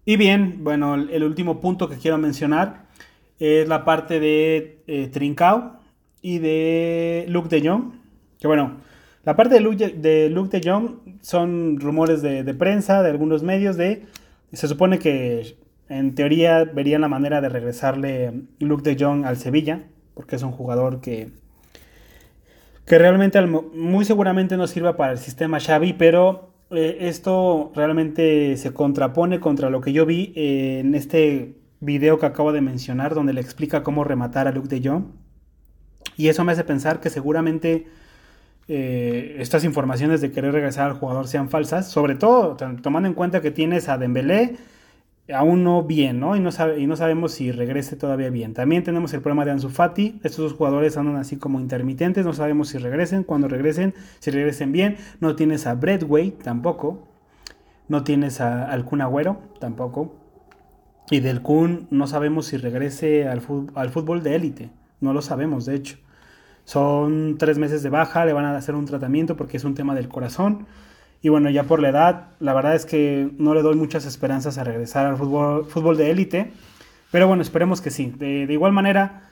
Y 0.04 0.16
bien, 0.16 0.64
bueno, 0.64 0.94
el, 0.94 1.22
último 1.24 1.60
punto 1.60 1.88
que 1.88 1.98
quiero 1.98 2.16
mencionar 2.16 2.86
es 3.38 3.68
la 3.68 3.84
parte 3.84 4.18
de 4.20 5.10
Trincao 5.12 5.78
y 6.22 6.38
de 6.38 7.26
Luke 7.28 7.48
de 7.48 7.68
Jong. 7.68 7.92
Que 8.40 8.46
bueno, 8.46 8.78
la 9.24 9.36
parte 9.36 9.54
de, 9.54 9.60
Luke 10.30 10.58
de 10.58 10.60
Jong 10.64 11.18
son 11.20 11.78
rumores 11.80 12.22
de, 12.22 12.54
prensa, 12.54 13.02
de 13.02 13.10
algunos 13.10 13.42
medios, 13.42 13.76
de... 13.76 14.06
Se 14.52 14.66
supone 14.66 14.98
que 14.98 15.58
en 15.88 16.14
teoría 16.14 16.64
verían 16.64 17.00
la 17.00 17.08
manera 17.08 17.40
de 17.40 17.48
regresarle 17.48 18.42
Luke 18.58 18.82
de 18.82 19.02
Jong 19.02 19.24
al 19.24 19.36
Sevilla, 19.36 19.84
porque 20.14 20.36
es 20.36 20.42
un 20.42 20.52
jugador 20.52 21.00
que, 21.00 21.30
que 22.84 22.98
realmente 22.98 23.40
muy 23.40 24.04
seguramente 24.04 24.56
no 24.56 24.66
sirva 24.66 24.96
para 24.96 25.12
el 25.12 25.18
sistema 25.18 25.60
Xavi, 25.60 25.94
pero 25.94 26.50
eh, 26.70 26.98
esto 27.02 27.72
realmente 27.74 28.56
se 28.56 28.74
contrapone 28.74 29.40
contra 29.40 29.70
lo 29.70 29.80
que 29.80 29.92
yo 29.92 30.04
vi 30.04 30.32
en 30.36 30.94
este 30.94 31.54
video 31.80 32.18
que 32.18 32.26
acabo 32.26 32.52
de 32.52 32.60
mencionar, 32.60 33.14
donde 33.14 33.32
le 33.32 33.40
explica 33.40 33.82
cómo 33.82 34.04
rematar 34.04 34.46
a 34.48 34.52
Luke 34.52 34.68
de 34.68 34.86
Jong. 34.86 35.04
Y 36.16 36.28
eso 36.28 36.44
me 36.44 36.52
hace 36.52 36.64
pensar 36.64 37.00
que 37.00 37.10
seguramente 37.10 37.86
eh, 38.66 39.36
estas 39.38 39.64
informaciones 39.64 40.20
de 40.20 40.32
querer 40.32 40.52
regresar 40.52 40.90
al 40.90 40.98
jugador 40.98 41.28
sean 41.28 41.48
falsas, 41.48 41.88
sobre 41.88 42.16
todo 42.16 42.56
tomando 42.82 43.08
en 43.08 43.14
cuenta 43.14 43.40
que 43.40 43.50
tienes 43.50 43.88
a 43.88 43.96
Dembélé 43.96 44.56
aún 45.34 45.64
no 45.64 45.82
bien, 45.82 46.20
¿no? 46.20 46.36
Y 46.36 46.40
no, 46.40 46.50
sabe, 46.50 46.80
y 46.80 46.86
no 46.86 46.96
sabemos 46.96 47.32
si 47.32 47.52
regrese 47.52 47.96
todavía 47.96 48.30
bien. 48.30 48.54
También 48.54 48.82
tenemos 48.82 49.12
el 49.14 49.20
problema 49.20 49.44
de 49.44 49.50
Ansu 49.52 49.68
Fati, 49.68 50.20
estos 50.22 50.38
dos 50.38 50.52
jugadores 50.54 50.96
andan 50.96 51.16
así 51.16 51.36
como 51.36 51.60
intermitentes, 51.60 52.24
no 52.24 52.32
sabemos 52.32 52.68
si 52.68 52.78
regresen, 52.78 53.24
cuando 53.24 53.48
regresen, 53.48 53.94
si 54.20 54.30
regresen 54.30 54.72
bien. 54.72 54.96
No 55.20 55.36
tienes 55.36 55.66
a 55.66 55.74
Bradway 55.74 56.30
tampoco, 56.30 57.08
no 57.88 58.04
tienes 58.04 58.40
a, 58.40 58.70
al 58.70 58.84
Kun 58.84 59.00
Agüero 59.00 59.40
tampoco. 59.60 60.14
Y 61.10 61.20
del 61.20 61.42
Kun 61.42 61.86
no 61.90 62.06
sabemos 62.06 62.46
si 62.46 62.56
regrese 62.56 63.28
al 63.28 63.42
al 63.74 63.90
fútbol 63.90 64.22
de 64.22 64.34
élite, 64.34 64.70
no 65.00 65.12
lo 65.12 65.22
sabemos 65.22 65.66
de 65.66 65.74
hecho. 65.74 65.98
Son 66.64 67.38
tres 67.38 67.56
meses 67.56 67.82
de 67.82 67.88
baja, 67.88 68.26
le 68.26 68.34
van 68.34 68.44
a 68.44 68.54
hacer 68.54 68.74
un 68.74 68.84
tratamiento 68.84 69.36
porque 69.36 69.56
es 69.56 69.64
un 69.64 69.74
tema 69.74 69.94
del 69.94 70.08
corazón. 70.08 70.66
Y 71.20 71.30
bueno, 71.30 71.50
ya 71.50 71.64
por 71.64 71.80
la 71.80 71.88
edad, 71.88 72.28
la 72.38 72.54
verdad 72.54 72.74
es 72.74 72.86
que 72.86 73.30
no 73.38 73.54
le 73.54 73.62
doy 73.62 73.76
muchas 73.76 74.06
esperanzas 74.06 74.58
a 74.58 74.64
regresar 74.64 75.06
al 75.06 75.16
fútbol, 75.16 75.66
fútbol 75.66 75.96
de 75.96 76.10
élite. 76.10 76.52
Pero 77.10 77.26
bueno, 77.26 77.42
esperemos 77.42 77.80
que 77.80 77.90
sí. 77.90 78.12
De, 78.16 78.46
igual 78.50 78.72
manera, 78.72 79.30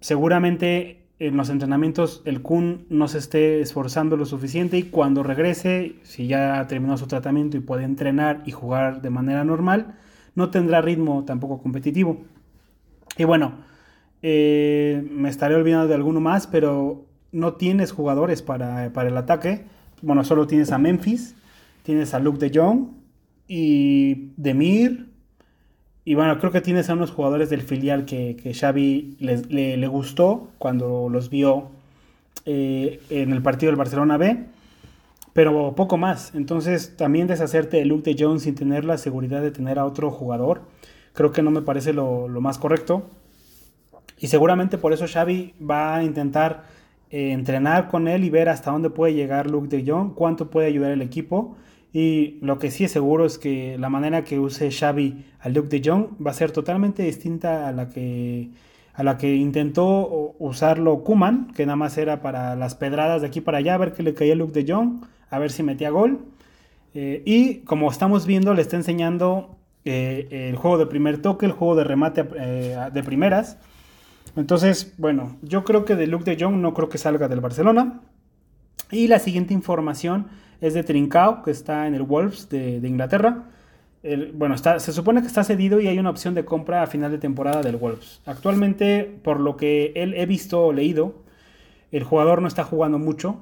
seguramente 0.00 1.06
en 1.18 1.36
los 1.36 1.50
entrenamientos 1.50 2.22
el 2.24 2.40
Kun 2.40 2.86
no 2.88 3.06
se 3.06 3.18
esté 3.18 3.60
esforzando 3.60 4.16
lo 4.16 4.24
suficiente 4.24 4.78
y 4.78 4.84
cuando 4.84 5.22
regrese, 5.22 5.96
si 6.02 6.26
ya 6.26 6.66
terminó 6.66 6.96
su 6.96 7.06
tratamiento 7.06 7.58
y 7.58 7.60
puede 7.60 7.84
entrenar 7.84 8.42
y 8.46 8.52
jugar 8.52 9.02
de 9.02 9.10
manera 9.10 9.44
normal, 9.44 9.98
no 10.34 10.50
tendrá 10.50 10.80
ritmo 10.80 11.24
tampoco 11.24 11.62
competitivo. 11.62 12.22
Y 13.18 13.24
bueno, 13.24 13.52
eh, 14.22 15.06
me 15.10 15.28
estaré 15.28 15.54
olvidando 15.54 15.88
de 15.88 15.94
alguno 15.94 16.20
más, 16.20 16.46
pero 16.46 17.04
no 17.32 17.54
tienes 17.54 17.92
jugadores 17.92 18.42
para, 18.42 18.86
el 18.86 19.16
ataque. 19.16 19.66
Bueno, 20.02 20.24
solo 20.24 20.46
tienes 20.46 20.72
a 20.72 20.78
Memphis, 20.78 21.34
tienes 21.82 22.14
a 22.14 22.20
Luke 22.20 22.38
de 22.38 22.58
Jong 22.58 22.88
y 23.46 24.30
Demir. 24.36 25.10
Y 26.04 26.14
bueno, 26.14 26.38
creo 26.38 26.50
que 26.50 26.62
tienes 26.62 26.88
a 26.88 26.94
unos 26.94 27.10
jugadores 27.10 27.50
del 27.50 27.60
filial 27.60 28.06
que, 28.06 28.36
que 28.36 28.54
Xavi 28.54 29.16
le, 29.18 29.86
gustó 29.86 30.48
cuando 30.58 31.08
los 31.10 31.28
vio 31.28 31.68
eh, 32.46 33.00
en 33.10 33.32
el 33.32 33.42
partido 33.42 33.70
del 33.70 33.76
Barcelona 33.76 34.16
B. 34.16 34.46
Pero 35.34 35.74
poco 35.74 35.98
más. 35.98 36.34
Entonces, 36.34 36.96
también 36.96 37.26
deshacerte 37.26 37.76
de 37.76 37.84
Luke 37.84 38.10
de 38.10 38.22
Jong 38.22 38.40
sin 38.40 38.54
tener 38.54 38.84
la 38.84 38.96
seguridad 38.96 39.42
de 39.42 39.50
tener 39.50 39.78
a 39.78 39.84
otro 39.84 40.10
jugador, 40.10 40.62
creo 41.12 41.30
que 41.30 41.42
no 41.42 41.50
me 41.50 41.62
parece 41.62 41.92
lo, 41.92 42.26
lo 42.26 42.40
más 42.40 42.58
correcto. 42.58 43.04
Y 44.18 44.28
seguramente 44.28 44.78
por 44.78 44.92
eso 44.92 45.06
Xavi 45.06 45.54
va 45.60 45.96
a 45.96 46.04
intentar 46.04 46.64
eh, 47.10 47.32
entrenar 47.32 47.88
con 47.88 48.06
él 48.06 48.22
y 48.22 48.30
ver 48.30 48.48
hasta 48.48 48.70
dónde 48.70 48.88
puede 48.88 49.14
llegar 49.14 49.50
Luke 49.50 49.68
de 49.68 49.84
Jong, 49.90 50.14
cuánto 50.14 50.48
puede 50.48 50.68
ayudar 50.68 50.92
el 50.92 51.02
equipo. 51.02 51.56
Y 51.92 52.38
lo 52.40 52.58
que 52.60 52.70
sí 52.70 52.84
es 52.84 52.92
seguro 52.92 53.26
es 53.26 53.36
que 53.38 53.76
la 53.78 53.88
manera 53.88 54.22
que 54.22 54.38
use 54.38 54.70
Xavi 54.70 55.24
a 55.40 55.48
Luke 55.48 55.68
de 55.68 55.82
Jong 55.84 56.24
va 56.24 56.30
a 56.30 56.34
ser 56.34 56.52
totalmente 56.52 57.02
distinta 57.02 57.68
a 57.68 57.72
la 57.72 57.88
que, 57.88 58.50
a 58.94 59.02
la 59.02 59.18
que 59.18 59.34
intentó 59.34 60.36
usarlo 60.38 61.02
Kuman, 61.02 61.52
que 61.52 61.66
nada 61.66 61.76
más 61.76 61.98
era 61.98 62.22
para 62.22 62.54
las 62.54 62.76
pedradas 62.76 63.22
de 63.22 63.26
aquí 63.26 63.40
para 63.40 63.58
allá, 63.58 63.74
a 63.74 63.78
ver 63.78 63.92
qué 63.92 64.04
le 64.04 64.14
caía 64.14 64.36
Luke 64.36 64.52
de 64.52 64.72
Jong, 64.72 65.00
a 65.30 65.38
ver 65.40 65.50
si 65.50 65.64
metía 65.64 65.90
gol. 65.90 66.20
Eh, 66.94 67.22
y 67.26 67.56
como 67.60 67.90
estamos 67.90 68.24
viendo, 68.24 68.54
le 68.54 68.62
está 68.62 68.76
enseñando 68.76 69.56
eh, 69.84 70.48
el 70.50 70.56
juego 70.56 70.78
de 70.78 70.86
primer 70.86 71.20
toque, 71.20 71.46
el 71.46 71.52
juego 71.52 71.74
de 71.74 71.84
remate 71.84 72.22
de 72.22 73.02
primeras. 73.02 73.58
Entonces, 74.36 74.94
bueno, 74.98 75.36
yo 75.42 75.64
creo 75.64 75.84
que 75.84 75.96
de 75.96 76.06
Luke 76.06 76.24
de 76.24 76.42
Jong 76.42 76.56
no 76.56 76.74
creo 76.74 76.88
que 76.88 76.98
salga 76.98 77.28
del 77.28 77.40
Barcelona. 77.40 78.00
Y 78.90 79.08
la 79.08 79.18
siguiente 79.18 79.54
información 79.54 80.26
es 80.60 80.74
de 80.74 80.82
Trincao, 80.82 81.42
que 81.42 81.50
está 81.50 81.86
en 81.86 81.94
el 81.94 82.02
Wolves 82.02 82.48
de, 82.48 82.80
Inglaterra. 82.84 83.44
bueno, 84.34 84.56
se 84.56 84.92
supone 84.92 85.20
que 85.20 85.26
está 85.26 85.44
cedido 85.44 85.80
y 85.80 85.86
hay 85.86 85.98
una 85.98 86.10
opción 86.10 86.34
de 86.34 86.44
compra 86.44 86.82
a 86.82 86.86
final 86.86 87.10
de 87.10 87.18
temporada 87.18 87.62
del 87.62 87.76
Wolves. 87.76 88.20
Actualmente, 88.26 89.04
por 89.22 89.40
lo 89.40 89.56
que 89.56 89.92
él 89.94 90.14
he 90.14 90.26
visto 90.26 90.64
o 90.66 90.72
leído, 90.72 91.14
el 91.92 92.04
jugador 92.04 92.42
no 92.42 92.48
está 92.48 92.64
jugando 92.64 92.98
mucho, 92.98 93.40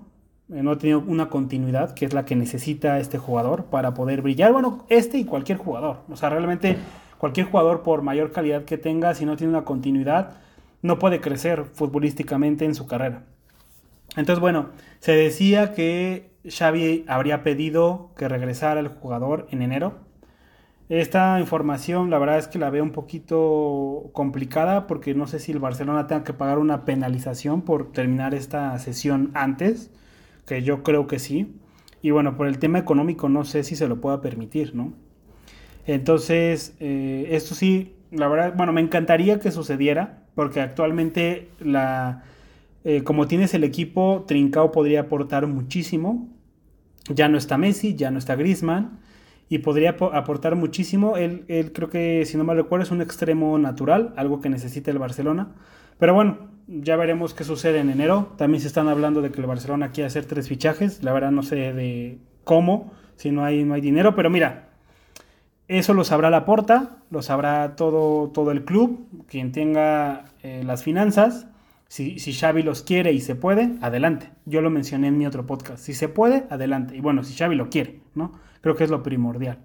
eh, 0.51 0.63
no 0.63 0.73
ha 0.73 0.79
tenido 0.79 1.01
una 1.01 1.29
continuidad, 1.29 1.93
que 1.95 2.07
es 2.07 2.15
la 2.15 2.25
que 2.25 2.35
necesita 2.37 2.99
este 2.99 3.19
jugador 3.19 3.67
para 3.67 3.95
poder 3.95 4.23
brillar. 4.23 4.53
Bueno, 4.53 4.85
este 4.89 5.19
y 5.19 5.25
cualquier 5.25 5.59
jugador. 5.59 5.99
O 6.09 6.17
sea, 6.17 6.31
realmente 6.31 6.77
cualquier 7.19 7.47
jugador, 7.47 7.83
por 7.83 8.03
mayor 8.03 8.33
calidad 8.33 8.65
que 8.65 8.79
tenga, 8.79 9.15
si 9.15 9.27
no 9.27 9.37
tiene 9.37 9.53
una 9.53 9.65
continuidad, 9.65 10.39
no 10.83 10.99
puede 10.99 11.21
crecer 11.21 11.65
futbolísticamente 11.65 12.65
en 12.65 12.75
su 12.75 12.87
carrera. 12.87 13.25
Entonces, 14.17 14.41
bueno, 14.41 14.71
se 15.01 15.13
decía 15.13 15.73
que 15.75 16.31
Xavi 16.49 17.05
habría 17.09 17.43
pedido 17.43 18.13
que 18.17 18.29
regresara 18.29 18.81
el 18.81 18.89
jugador 18.89 19.47
en 19.51 19.63
enero. 19.63 20.01
Esta 20.89 21.39
información 21.39 22.09
la 22.09 22.19
verdad 22.19 22.39
es 22.39 22.49
que 22.49 22.59
la 22.59 22.71
veo 22.71 22.83
un 22.83 22.93
poquito 22.93 24.09
complicada 24.13 24.87
porque 24.87 25.15
no 25.15 25.27
sé 25.27 25.39
si 25.39 25.53
el 25.53 25.59
Barcelona 25.59 26.07
tenga 26.07 26.25
que 26.25 26.33
pagar 26.33 26.59
una 26.59 26.87
penalización 26.87 27.61
por 27.63 27.93
terminar 27.93 28.35
esta 28.35 28.79
sesión 28.79 29.31
antes, 29.35 29.91
que 30.47 30.63
yo 30.63 30.83
creo 30.83 31.07
que 31.07 31.19
sí. 31.19 31.55
Y 32.01 32.11
bueno, 32.11 32.37
por 32.37 32.47
el 32.47 32.59
tema 32.59 32.79
económico 32.79 33.29
no 33.29 33.45
sé 33.45 33.65
si 33.65 33.77
se 33.77 33.89
lo 33.89 34.01
pueda 34.01 34.23
permitir, 34.23 34.75
¿no? 34.75 34.95
Entonces, 35.87 36.75
eh, 36.81 37.29
esto 37.31 37.55
sí, 37.55 37.97
la 38.11 38.29
verdad, 38.29 38.55
bueno, 38.57 38.73
me 38.73 38.81
encantaría 38.81 39.41
que 39.41 39.51
sucediera, 39.51 40.23
porque 40.39 40.61
actualmente 40.61 41.49
la, 41.59 42.23
eh, 42.85 43.03
como 43.03 43.27
tienes 43.27 43.55
el 43.55 43.65
equipo, 43.65 44.25
Trincao 44.29 44.71
podría 44.71 45.01
aportar 45.01 45.49
muchísimo. 45.49 46.29
Ya 47.09 47.29
no 47.29 47.39
está 47.39 47.59
Messi, 47.59 47.97
ya 47.97 48.13
no 48.13 48.21
está 48.21 48.37
Griezmann, 48.37 49.01
y 49.49 49.59
podría 49.59 49.97
aportar 50.13 50.55
muchísimo. 50.55 51.17
Él, 51.17 51.45
él 51.49 51.73
creo 51.73 51.91
que, 51.91 52.25
si 52.25 52.37
no 52.37 52.45
mal 52.45 52.57
recuerdo, 52.57 52.85
es 52.85 52.93
un 52.93 53.03
extremo 53.03 53.59
natural, 53.59 54.15
algo 54.17 54.41
que 54.41 54.49
necesita 54.49 54.93
el 54.93 55.01
Barcelona. 55.01 55.57
Pero 55.99 56.15
bueno, 56.15 56.39
ya 56.69 56.95
veremos 56.95 57.35
qué 57.35 57.43
sucede 57.43 57.81
en 57.81 57.91
enero. 57.91 58.33
También 58.37 58.61
se 58.61 58.69
están 58.69 58.87
hablando 58.87 59.23
de 59.23 59.33
que 59.33 59.41
el 59.41 59.47
Barcelona 59.49 59.91
quiere 59.91 60.07
hacer 60.07 60.27
tres 60.27 60.47
fichajes. 60.47 61.03
La 61.03 61.13
verdad 61.13 61.33
no 61.33 61.43
sé 61.43 61.57
de 61.73 62.19
cómo, 62.45 62.93
si 63.17 63.33
no 63.33 63.43
hay, 63.43 63.65
no 63.65 63.75
hay 63.75 63.81
dinero. 63.81 64.15
Pero 64.15 64.31
mira, 64.31 64.68
eso 65.69 65.95
lo 65.95 66.05
sabrá 66.05 66.31
la 66.31 66.45
porta, 66.45 66.97
lo 67.11 67.23
sabrá 67.23 67.77
todo, 67.77 68.31
todo 68.31 68.51
el 68.51 68.65
club, 68.65 69.07
quien 69.29 69.53
tenga 69.53 70.25
eh, 70.43 70.63
las 70.65 70.83
finanzas. 70.83 71.47
Si, 71.89 72.19
si, 72.19 72.35
Xavi 72.35 72.63
los 72.63 72.83
quiere 72.83 73.13
y 73.13 73.21
se 73.21 73.35
puede, 73.35 73.75
adelante. 73.81 74.31
Yo 74.45 74.61
lo 74.61 74.69
mencioné 74.69 75.09
en 75.09 75.17
mi 75.17 75.27
otro 75.27 75.47
podcast. 75.47 75.83
Si 75.83 75.95
se 75.95 76.09
puede, 76.09 76.45
adelante. 76.51 76.97
Y 76.97 77.01
bueno, 77.01 77.25
si 77.25 77.35
Xavi 77.35 77.55
lo 77.55 77.71
quiere, 77.71 78.01
¿no? 78.15 78.33
Creo 78.61 78.77
que 78.77 78.85
es 78.85 78.91
lo 78.91 79.03
primordial. 79.03 79.59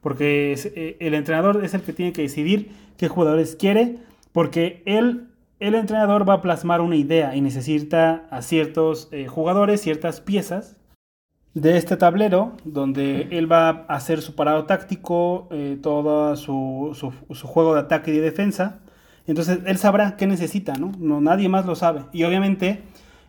Porque 0.00 0.54
eh, 0.74 0.96
el 1.00 1.14
entrenador 1.14 1.64
es 1.64 1.74
el 1.74 1.82
que 1.82 1.92
tiene 1.92 2.12
que 2.12 2.22
decidir 2.22 2.72
qué 2.96 3.08
jugadores 3.08 3.56
quiere, 3.56 3.98
porque 4.32 4.82
él 4.84 5.28
el 5.62 5.76
entrenador 5.76 6.28
va 6.28 6.34
a 6.34 6.42
plasmar 6.42 6.80
una 6.80 6.96
idea 6.96 7.36
y 7.36 7.40
necesita 7.40 8.26
a 8.30 8.42
ciertos 8.42 9.08
eh, 9.12 9.28
jugadores, 9.28 9.80
ciertas 9.80 10.20
piezas 10.20 10.76
de 11.54 11.76
este 11.76 11.96
tablero, 11.96 12.52
donde 12.64 13.28
él 13.30 13.50
va 13.50 13.68
a 13.88 13.94
hacer 13.94 14.22
su 14.22 14.34
parado 14.34 14.64
táctico, 14.64 15.48
eh, 15.50 15.78
todo 15.82 16.34
su, 16.36 17.12
juego 17.44 17.74
de 17.74 17.80
ataque 17.80 18.12
y 18.12 18.16
de 18.16 18.22
defensa. 18.22 18.80
Entonces 19.26 19.60
él 19.66 19.78
sabrá 19.78 20.16
qué 20.16 20.26
necesita, 20.26 20.74
¿no? 20.74 20.92
¿no? 20.98 21.20
Nadie 21.20 21.48
más 21.48 21.66
lo 21.66 21.74
sabe. 21.76 22.04
Y 22.12 22.24
obviamente, 22.24 22.82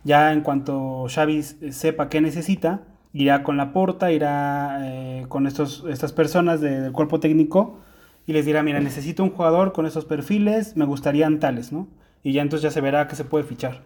ya 0.04 0.32
en 0.32 0.40
cuanto 0.40 1.06
Xavi 1.08 1.42
sepa 1.42 2.08
qué 2.08 2.20
necesita, 2.20 2.82
irá 3.12 3.42
con 3.42 3.56
la 3.56 3.72
porta, 3.72 4.10
irá 4.10 4.78
eh, 4.82 5.26
con 5.28 5.46
estos, 5.46 5.84
estas 5.88 6.12
personas 6.12 6.60
del 6.60 6.92
cuerpo 6.92 7.20
técnico 7.20 7.78
y 8.26 8.32
les 8.32 8.46
dirá, 8.46 8.62
mira, 8.62 8.80
necesito 8.80 9.22
un 9.22 9.30
jugador 9.30 9.72
con 9.72 9.86
esos 9.86 10.04
perfiles, 10.04 10.76
me 10.76 10.86
gustarían 10.86 11.38
tales, 11.40 11.72
¿no? 11.72 11.88
y 12.24 12.32
ya 12.32 12.42
entonces 12.42 12.62
ya 12.62 12.70
se 12.70 12.80
verá 12.80 13.06
que 13.06 13.14
se 13.14 13.24
puede 13.24 13.44
fichar 13.44 13.82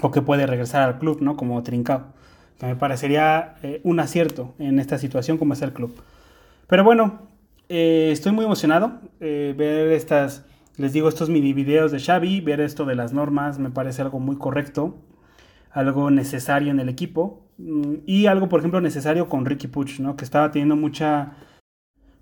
o 0.00 0.10
que 0.10 0.22
puede 0.22 0.46
regresar 0.46 0.82
al 0.82 0.98
club, 0.98 1.20
¿no? 1.20 1.36
Como 1.36 1.62
Trincao, 1.62 2.04
que 2.04 2.33
me 2.60 2.76
parecería 2.76 3.56
eh, 3.62 3.80
un 3.84 4.00
acierto 4.00 4.54
en 4.58 4.78
esta 4.78 4.98
situación 4.98 5.38
como 5.38 5.54
es 5.54 5.62
el 5.62 5.72
club. 5.72 5.94
Pero 6.66 6.84
bueno, 6.84 7.28
eh, 7.68 8.10
estoy 8.12 8.32
muy 8.32 8.44
emocionado 8.44 9.00
eh, 9.20 9.54
ver 9.56 9.92
estas, 9.92 10.44
les 10.76 10.92
digo, 10.92 11.08
estos 11.08 11.28
mini 11.28 11.52
videos 11.52 11.92
de 11.92 12.00
Xavi, 12.00 12.40
ver 12.40 12.60
esto 12.60 12.84
de 12.84 12.94
las 12.94 13.12
normas, 13.12 13.58
me 13.58 13.70
parece 13.70 14.02
algo 14.02 14.20
muy 14.20 14.36
correcto, 14.36 14.96
algo 15.70 16.10
necesario 16.10 16.70
en 16.70 16.80
el 16.80 16.88
equipo 16.88 17.42
mm, 17.58 17.94
y 18.06 18.26
algo, 18.26 18.48
por 18.48 18.60
ejemplo, 18.60 18.80
necesario 18.80 19.28
con 19.28 19.44
Ricky 19.44 19.66
Puch, 19.66 20.00
¿no? 20.00 20.16
Que 20.16 20.24
estaba 20.24 20.50
teniendo 20.50 20.76
mucha, 20.76 21.32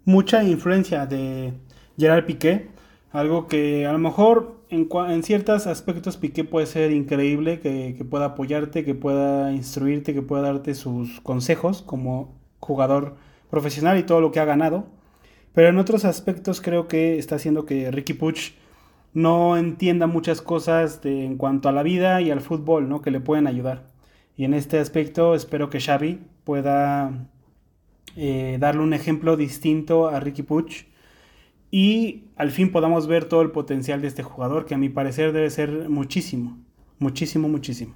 mucha 0.04 0.42
influencia 0.42 1.06
de 1.06 1.52
Gerard 1.98 2.24
Piqué, 2.24 2.70
algo 3.12 3.46
que 3.46 3.86
a 3.86 3.92
lo 3.92 3.98
mejor 3.98 4.61
en, 4.72 5.22
ciertos 5.22 5.66
aspectos 5.66 6.16
Piqué 6.16 6.44
puede 6.44 6.66
ser 6.66 6.92
increíble, 6.92 7.60
que, 7.60 8.04
pueda 8.08 8.26
apoyarte, 8.26 8.84
que 8.84 8.94
pueda 8.94 9.52
instruirte, 9.52 10.14
que 10.14 10.22
pueda 10.22 10.42
darte 10.42 10.74
sus 10.74 11.20
consejos 11.20 11.82
como 11.82 12.34
jugador 12.58 13.16
profesional 13.50 13.98
y 13.98 14.04
todo 14.04 14.20
lo 14.20 14.32
que 14.32 14.40
ha 14.40 14.46
ganado. 14.46 14.86
Pero 15.52 15.68
en 15.68 15.78
otros 15.78 16.06
aspectos 16.06 16.62
creo 16.62 16.88
que 16.88 17.18
está 17.18 17.36
haciendo 17.36 17.66
que 17.66 17.90
Ricky 17.90 18.14
Puch 18.14 18.52
no 19.12 19.58
entienda 19.58 20.06
muchas 20.06 20.40
cosas 20.40 21.00
en 21.04 21.36
cuanto 21.36 21.68
a 21.68 21.72
la 21.72 21.82
vida 21.82 22.22
y 22.22 22.30
al 22.30 22.40
fútbol, 22.40 22.88
¿no? 22.88 23.02
Que 23.02 23.10
le 23.10 23.20
pueden 23.20 23.46
ayudar. 23.46 23.84
Y 24.36 24.44
en 24.44 24.54
este 24.54 24.78
aspecto 24.78 25.34
espero 25.34 25.68
que 25.68 25.80
Xavi 25.80 26.20
pueda 26.44 27.28
eh, 28.16 28.56
darle 28.58 28.80
un 28.82 28.94
ejemplo 28.94 29.36
distinto 29.36 30.08
a 30.08 30.18
Ricky 30.20 30.42
Puch 30.42 30.86
y 31.74 32.24
al 32.36 32.50
fin 32.50 32.70
podamos 32.70 33.06
ver 33.06 33.24
todo 33.24 33.40
el 33.40 33.50
potencial 33.50 34.02
de 34.02 34.08
este 34.08 34.22
jugador, 34.22 34.66
que 34.66 34.74
a 34.74 34.78
mi 34.78 34.90
parecer 34.90 35.32
debe 35.32 35.48
ser 35.48 35.88
muchísimo, 35.88 36.58
muchísimo, 36.98 37.48
muchísimo. 37.48 37.94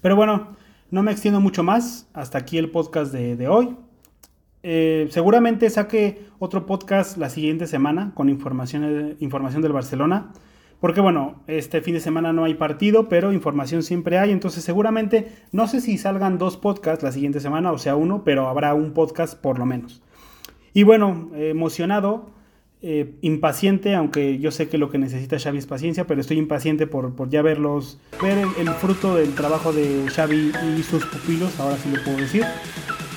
Pero 0.00 0.16
bueno, 0.16 0.56
no 0.90 1.02
me 1.02 1.12
extiendo 1.12 1.40
mucho 1.40 1.62
más, 1.62 2.08
hasta 2.14 2.38
aquí 2.38 2.56
el 2.56 2.70
podcast 2.70 3.12
de, 3.12 3.48
hoy. 3.48 3.76
Eh, 4.62 5.08
seguramente 5.10 5.68
saque 5.68 6.26
otro 6.38 6.64
podcast 6.64 7.18
la 7.18 7.28
siguiente 7.28 7.66
semana 7.66 8.12
con 8.14 8.30
información, 8.30 9.14
información 9.20 9.60
del 9.60 9.74
Barcelona. 9.74 10.32
Porque 10.80 11.02
bueno, 11.02 11.42
este 11.48 11.82
fin 11.82 11.92
de 11.92 12.00
semana 12.00 12.32
no 12.32 12.44
hay 12.44 12.54
partido, 12.54 13.10
pero 13.10 13.34
información 13.34 13.82
siempre 13.82 14.18
hay. 14.18 14.30
Entonces 14.30 14.64
seguramente, 14.64 15.30
no 15.52 15.68
sé 15.68 15.82
si 15.82 15.98
salgan 15.98 16.38
dos 16.38 16.56
podcasts 16.56 17.04
la 17.04 17.12
siguiente 17.12 17.40
semana, 17.40 17.72
o 17.72 17.78
sea 17.78 17.94
uno, 17.94 18.24
pero 18.24 18.48
habrá 18.48 18.72
un 18.72 18.94
podcast 18.94 19.38
por 19.38 19.58
lo 19.58 19.66
menos. 19.66 20.02
Y 20.72 20.84
bueno, 20.84 21.28
emocionado 21.34 22.39
eh, 22.82 23.14
impaciente, 23.20 23.94
aunque 23.94 24.38
yo 24.38 24.50
sé 24.50 24.68
que 24.68 24.78
lo 24.78 24.90
que 24.90 24.98
necesita 24.98 25.38
Xavi 25.38 25.58
es 25.58 25.66
paciencia, 25.66 26.06
pero 26.06 26.20
estoy 26.20 26.38
impaciente 26.38 26.86
por, 26.86 27.28
ya 27.28 27.42
verlos, 27.42 27.98
ver 28.22 28.38
el, 28.58 28.70
fruto 28.70 29.16
del 29.16 29.34
trabajo 29.34 29.72
de 29.72 30.04
Xavi 30.08 30.52
y 30.78 30.82
sus 30.82 31.04
pupilos, 31.04 31.58
ahora 31.60 31.76
sí 31.76 31.90
lo 31.94 32.02
puedo 32.02 32.16
decir. 32.16 32.44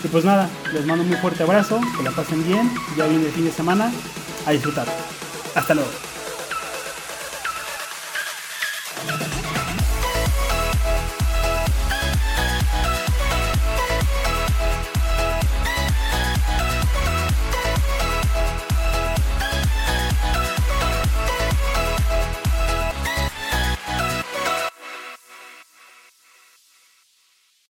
Y 0.04 0.08
pues 0.10 0.26
nada, 0.26 0.49
les 0.73 0.86
mando 0.86 1.04
un 1.04 1.10
muy 1.10 1.17
fuerte 1.17 1.43
abrazo, 1.43 1.80
que 1.97 2.04
la 2.04 2.12
pasen 2.12 2.45
bien, 2.45 2.69
ya 2.97 3.08
viene 3.08 3.26
el 3.26 3.32
fin 3.32 3.45
de 3.45 3.52
semana, 3.52 3.91
a 4.45 4.52
disfrutar. 4.52 4.88
Hasta 5.56 5.73
luego. 5.73 6.12